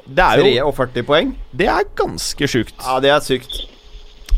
[0.04, 1.30] Det er jo 43 poeng?
[1.52, 2.76] Det er ganske sjukt.
[2.80, 3.62] Ja, det er sykt.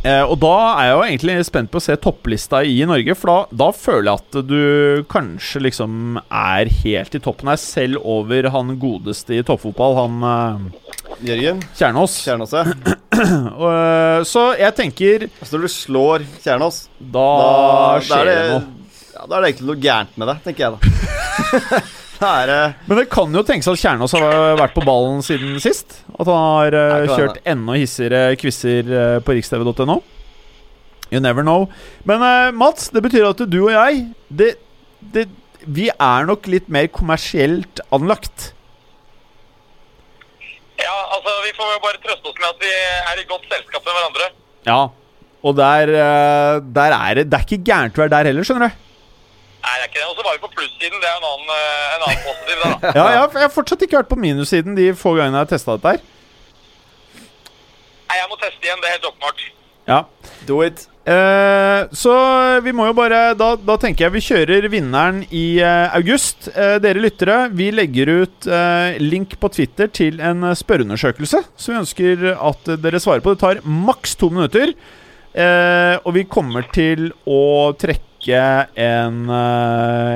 [0.06, 3.30] Eh, og da er jeg jo egentlig spent på å se topplista i Norge, for
[3.32, 8.46] da, da føler jeg at du kanskje liksom er helt i toppen her, selv over
[8.54, 12.16] han godeste i toppfotball, han eh, Jørgen Kjernås.
[12.26, 12.72] Kjernåset.
[13.56, 18.34] Og, eh, så jeg tenker Altså når du slår Kjernås, Da, da, skjer er det,
[18.36, 19.04] det, noe.
[19.14, 21.80] ja, da er det egentlig noe gærent med deg, tenker jeg da.
[22.26, 26.02] er det Men det kan jo tenkes at Kjernås har vært på ballen siden sist.
[26.16, 30.00] At han har uh, kjørt enda hissigere quizer uh, på rikstv.no.
[31.12, 31.68] You never know.
[32.02, 34.56] Men eh, Mats, det betyr at du og jeg det,
[35.14, 35.28] det,
[35.62, 38.52] Vi er nok litt mer kommersielt anlagt.
[40.76, 43.84] Ja, altså, vi får jo bare trøste oss med at vi er i godt selskap
[43.86, 44.26] med hverandre.
[44.68, 44.80] Ja.
[45.46, 48.72] Og der, eh, der er det Det er ikke gærent å være der heller, skjønner
[48.72, 48.82] du.
[49.66, 50.08] Nei, det er ikke det.
[50.10, 50.98] Og så var vi på plussiden.
[51.02, 52.92] Det er en annen, eh, en annen positiv, det, da.
[52.98, 55.52] Ja, jeg har, jeg har fortsatt ikke vært på minussiden de få gangene jeg har
[55.54, 56.04] testa dette her.
[58.06, 58.82] Nei, jeg må teste igjen.
[58.82, 59.46] Det er helt åpenbart.
[59.86, 60.02] Ja.
[60.50, 60.86] Do it.
[61.06, 62.12] Eh, så
[62.66, 66.48] vi må jo bare da, da tenker jeg vi kjører vinneren i uh, august.
[66.50, 68.48] Uh, dere lyttere, vi legger ut
[69.02, 71.42] link på Twitter til en spørreundersøkelse.
[71.54, 73.36] Så vi ønsker at dere svarer på.
[73.36, 74.74] Det tar maks to minutter.
[75.36, 78.38] Og vi kommer til å trekke
[78.80, 79.18] en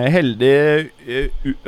[0.09, 0.55] heldig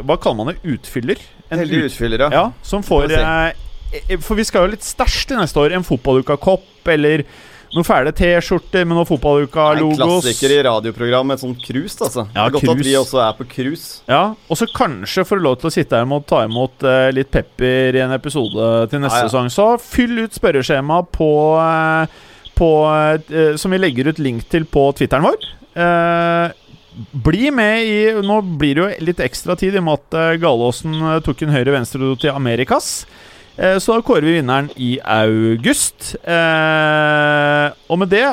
[0.00, 0.54] Hva kaller man det?
[0.72, 1.20] Utfyller?
[1.52, 2.30] En Heldig utfyller, ja.
[2.32, 5.74] ja, som får Får eh, For vi skal jo litt stæsj til neste år.
[5.76, 7.26] En fotballuka-kopp eller
[7.72, 9.96] noen fæle T-skjorter med noen En fotballuka-logos.
[9.98, 12.26] klassiker i radioprogram et sånt cruise, altså.
[12.34, 14.02] Ja, det er godt at vi også er på cruise.
[14.08, 17.10] Ja, Og så kanskje får du lov til å sitte her og ta imot eh,
[17.16, 19.28] litt pepper i en episode til neste Ja, ja.
[19.30, 19.48] sesong.
[19.50, 21.30] Så fyll ut spørreskjema på,
[21.62, 22.06] eh,
[22.58, 22.70] på
[23.32, 25.48] eh, Som vi legger ut link til på Twitteren vår.
[25.72, 26.52] Eh,
[27.24, 30.36] bli med i Nå blir det jo litt ekstra tid i og med at eh,
[30.42, 33.06] Galåsen eh, tok en høyre-venstre til Amerikas.
[33.58, 36.14] Eh, Så da kårer vi vinneren i august.
[36.24, 38.24] Eh, og med det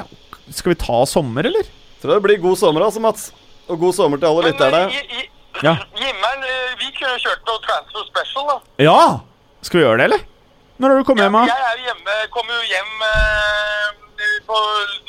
[0.56, 1.68] Skal vi ta sommer, eller?
[2.02, 3.32] Tror det blir god sommer, altså, Mats.
[3.70, 4.80] Og god sommer til alle lytterne.
[4.90, 5.28] eh,
[5.62, 5.76] Ja.
[6.00, 8.58] Jimmeren, eh, vi kunne kjørt noe transfer special, da.
[8.80, 9.20] Ja!
[9.62, 10.22] Skal vi gjøre det, eller?
[10.80, 11.34] Når har du kommet hjem?
[11.38, 11.44] da?
[11.52, 13.88] Jeg er jo hjemme, kommer jo hjem eh,
[14.48, 14.58] på,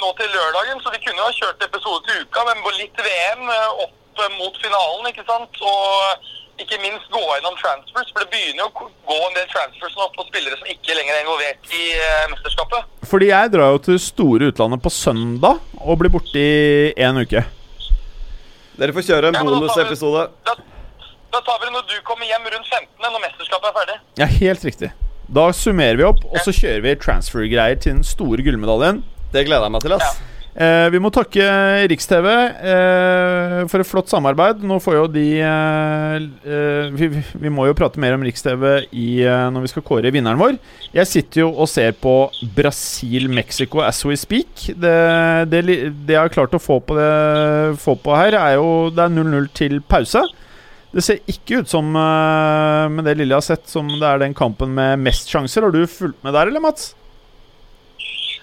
[0.03, 2.97] nå til lørdagen, så vi kunne jo ha kjørt episode til uka, men på litt
[3.07, 3.45] VM
[3.85, 5.55] opp mot finalen, ikke sant?
[5.63, 6.29] Og
[6.65, 10.09] ikke minst gå gjennom transfers, for det begynner jo å gå en del transfers nå
[10.17, 12.91] på spillere som ikke lenger er involvert i eh, mesterskapet.
[13.11, 17.45] Fordi jeg drar jo til store utlandet på søndag og blir borte i en uke.
[18.81, 20.27] Dere får kjøre en Ja, bonusepisode.
[20.49, 20.55] Da,
[21.35, 22.89] da tar vi det når du kommer hjem rundt 15.
[23.05, 23.97] når mesterskapet er ferdig.
[24.23, 24.93] Ja, helt riktig.
[25.31, 29.03] Da summerer vi opp, og så kjører vi transfer-greier til den store gullmedaljen.
[29.31, 30.17] Det gleder jeg meg til, ass.
[30.51, 31.44] Eh, vi må takke
[31.92, 34.64] Riks-TV eh, for et flott samarbeid.
[34.66, 37.11] Nå får jo de eh, eh, vi,
[37.44, 40.59] vi må jo prate mer om Riks-TV eh, når vi skal kåre vinneren vår.
[40.96, 42.16] Jeg sitter jo og ser på
[42.57, 44.66] Brasil-Mexico as we speak.
[44.74, 44.96] Det,
[45.55, 47.11] det, det jeg har klart å få på, det,
[47.80, 50.26] få på her, er jo Det er 0-0 til pause.
[50.90, 54.18] Det ser ikke ut som, eh, med det lille jeg har sett, som det er
[54.24, 55.62] den kampen med mest sjanser.
[55.62, 56.96] Har du fulgt med der, eller, Mats?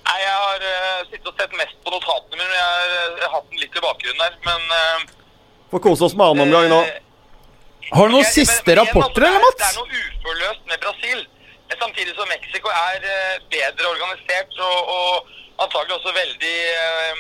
[0.08, 2.48] Nei, jeg har uh, sittet og sett mest på notatene mine.
[2.48, 5.16] men Jeg har, jeg har hatt den litt i bakgrunnen der, men uh,
[5.74, 6.78] Får kose oss med annen omgang nå.
[6.88, 7.02] eh,
[7.92, 10.80] Har du noen jeg- siste men- men rapporter, eller, er- Det er noe uforløst med
[10.86, 11.26] Brasil.
[11.78, 15.28] Samtidig som Mexico er uh, bedre organisert og, og
[15.66, 17.20] antagelig også veldig eh,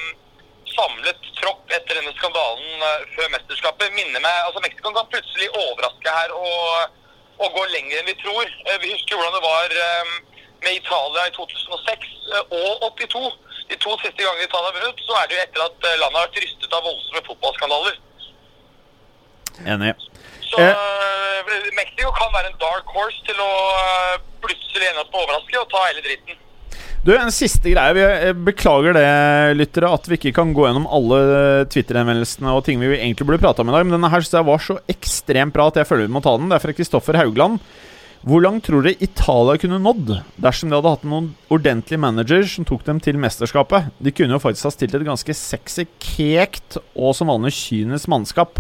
[0.78, 3.92] samlet tropp etter denne skandalen eh, før mesterskapet.
[3.98, 6.96] Minner meg, altså Mexico kan plutselig overraske her og,
[7.44, 8.48] og gå lenger enn vi tror.
[8.72, 10.16] Eh, Vi husker hvordan det var eh,
[10.66, 13.24] med Italia i 2006 eh, og 82.
[13.68, 16.20] De to siste gangene Italia har vunnet, så er det jo etter at eh, landet
[16.22, 17.96] har vært rystet av voldsomme fotballskandaler.
[19.74, 19.94] Enig.
[20.48, 20.70] Så Eh.
[20.72, 25.26] eh, Mexico kan være en dark horse til å eh, plutselig ende opp med å
[25.26, 26.44] overraske og ta hele dritten.
[27.08, 27.94] Du, En siste greie.
[27.96, 29.06] Vi beklager det,
[29.56, 31.20] lyttere, at vi ikke kan gå gjennom alle
[31.72, 33.86] Twitter-henvendelsene og ting vi egentlig burde prata om i dag.
[33.86, 36.34] Men denne her synes jeg var så ekstremt bra at jeg føler vi må ta
[36.36, 36.50] den.
[36.52, 37.62] Det er fra Kristoffer Haugland.
[38.28, 40.10] Hvor langt tror dere Italia kunne nådd
[40.42, 43.88] dersom de hadde hatt noen ordentlige managers som tok dem til mesterskapet?
[44.04, 48.60] De kunne jo faktisk ha stilt et ganske sexy, kekt og som vanlig kynisk mannskap.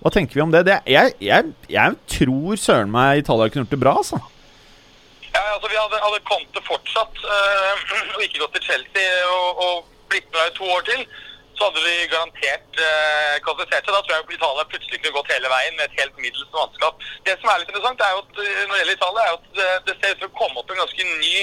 [0.00, 0.62] Hva tenker vi om det?
[0.70, 4.22] det jeg, jeg, jeg tror søren meg Italia kunne gjort det bra, altså.
[5.26, 7.84] Ja, altså Vi hadde, hadde Conte fortsatt øh,
[8.14, 9.74] og ikke gått til Chelsea og, og
[10.14, 11.04] blitt med i to år til,
[11.58, 13.92] så hadde vi garantert eh, kvalifisert seg.
[13.94, 17.04] Da tror jeg Italia plutselig kunne gått hele veien med et helt middels mannskap.
[17.26, 19.68] Det som er litt interessant er at eh, når det gjelder Italia, er at det,
[19.88, 21.36] det ser ut til å komme opp en ganske ny,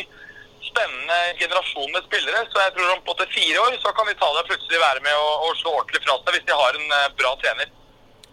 [0.62, 2.46] spennende generasjon med spillere.
[2.52, 5.56] Så jeg tror om på fire år så kan Italia plutselig være med og, å
[5.60, 7.72] slå ordentlig fra seg hvis de har en eh, bra trener.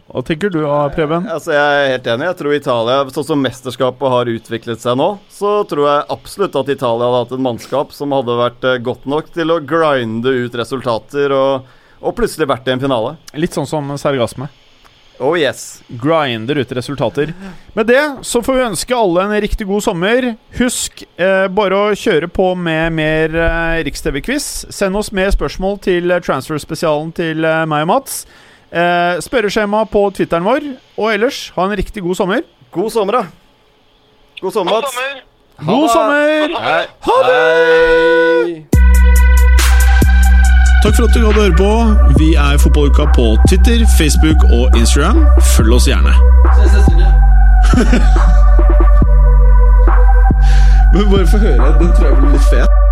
[0.08, 0.62] Hva tenker du,
[0.94, 1.26] Preben?
[1.28, 2.28] Altså, jeg er helt enig.
[2.30, 6.70] Jeg tror Italia, sånn som mesterskapet har utviklet seg nå, så tror jeg absolutt at
[6.72, 10.56] Italia hadde hatt et mannskap som hadde vært eh, godt nok til å grinde ut
[10.56, 11.68] resultater og,
[12.00, 13.18] og plutselig vært i en finale.
[13.36, 14.48] Litt sånn som Sergasme.
[15.20, 15.82] Oh yes.
[15.88, 17.34] Grinder ut resultater.
[17.74, 20.32] Med det så får vi ønske alle en riktig god sommer.
[20.56, 24.68] Husk eh, bare å kjøre på med mer eh, Riks-TV-quiz.
[24.72, 28.22] Send oss mer spørsmål til eh, transfer-spesialen til eh, meg og Mats.
[28.72, 30.60] Eh, spørreskjema på Twitteren vår.
[30.98, 32.40] Og ellers, ha en riktig god sommer.
[32.72, 33.22] God sommer, da.
[34.40, 34.92] God sommer, God Mats.
[34.94, 35.22] sommer!
[35.66, 35.90] God det.
[35.92, 36.48] sommer!
[37.06, 37.38] Ha det!
[40.82, 41.72] Takk for at du hadde høre på.
[42.18, 45.26] Vi er Fotballuka på Twitter, Facebook og Instagram.
[45.56, 46.12] Følg oss gjerne.
[50.92, 51.78] Men bare få høre.
[51.80, 52.87] Den tror jeg blir litt fet.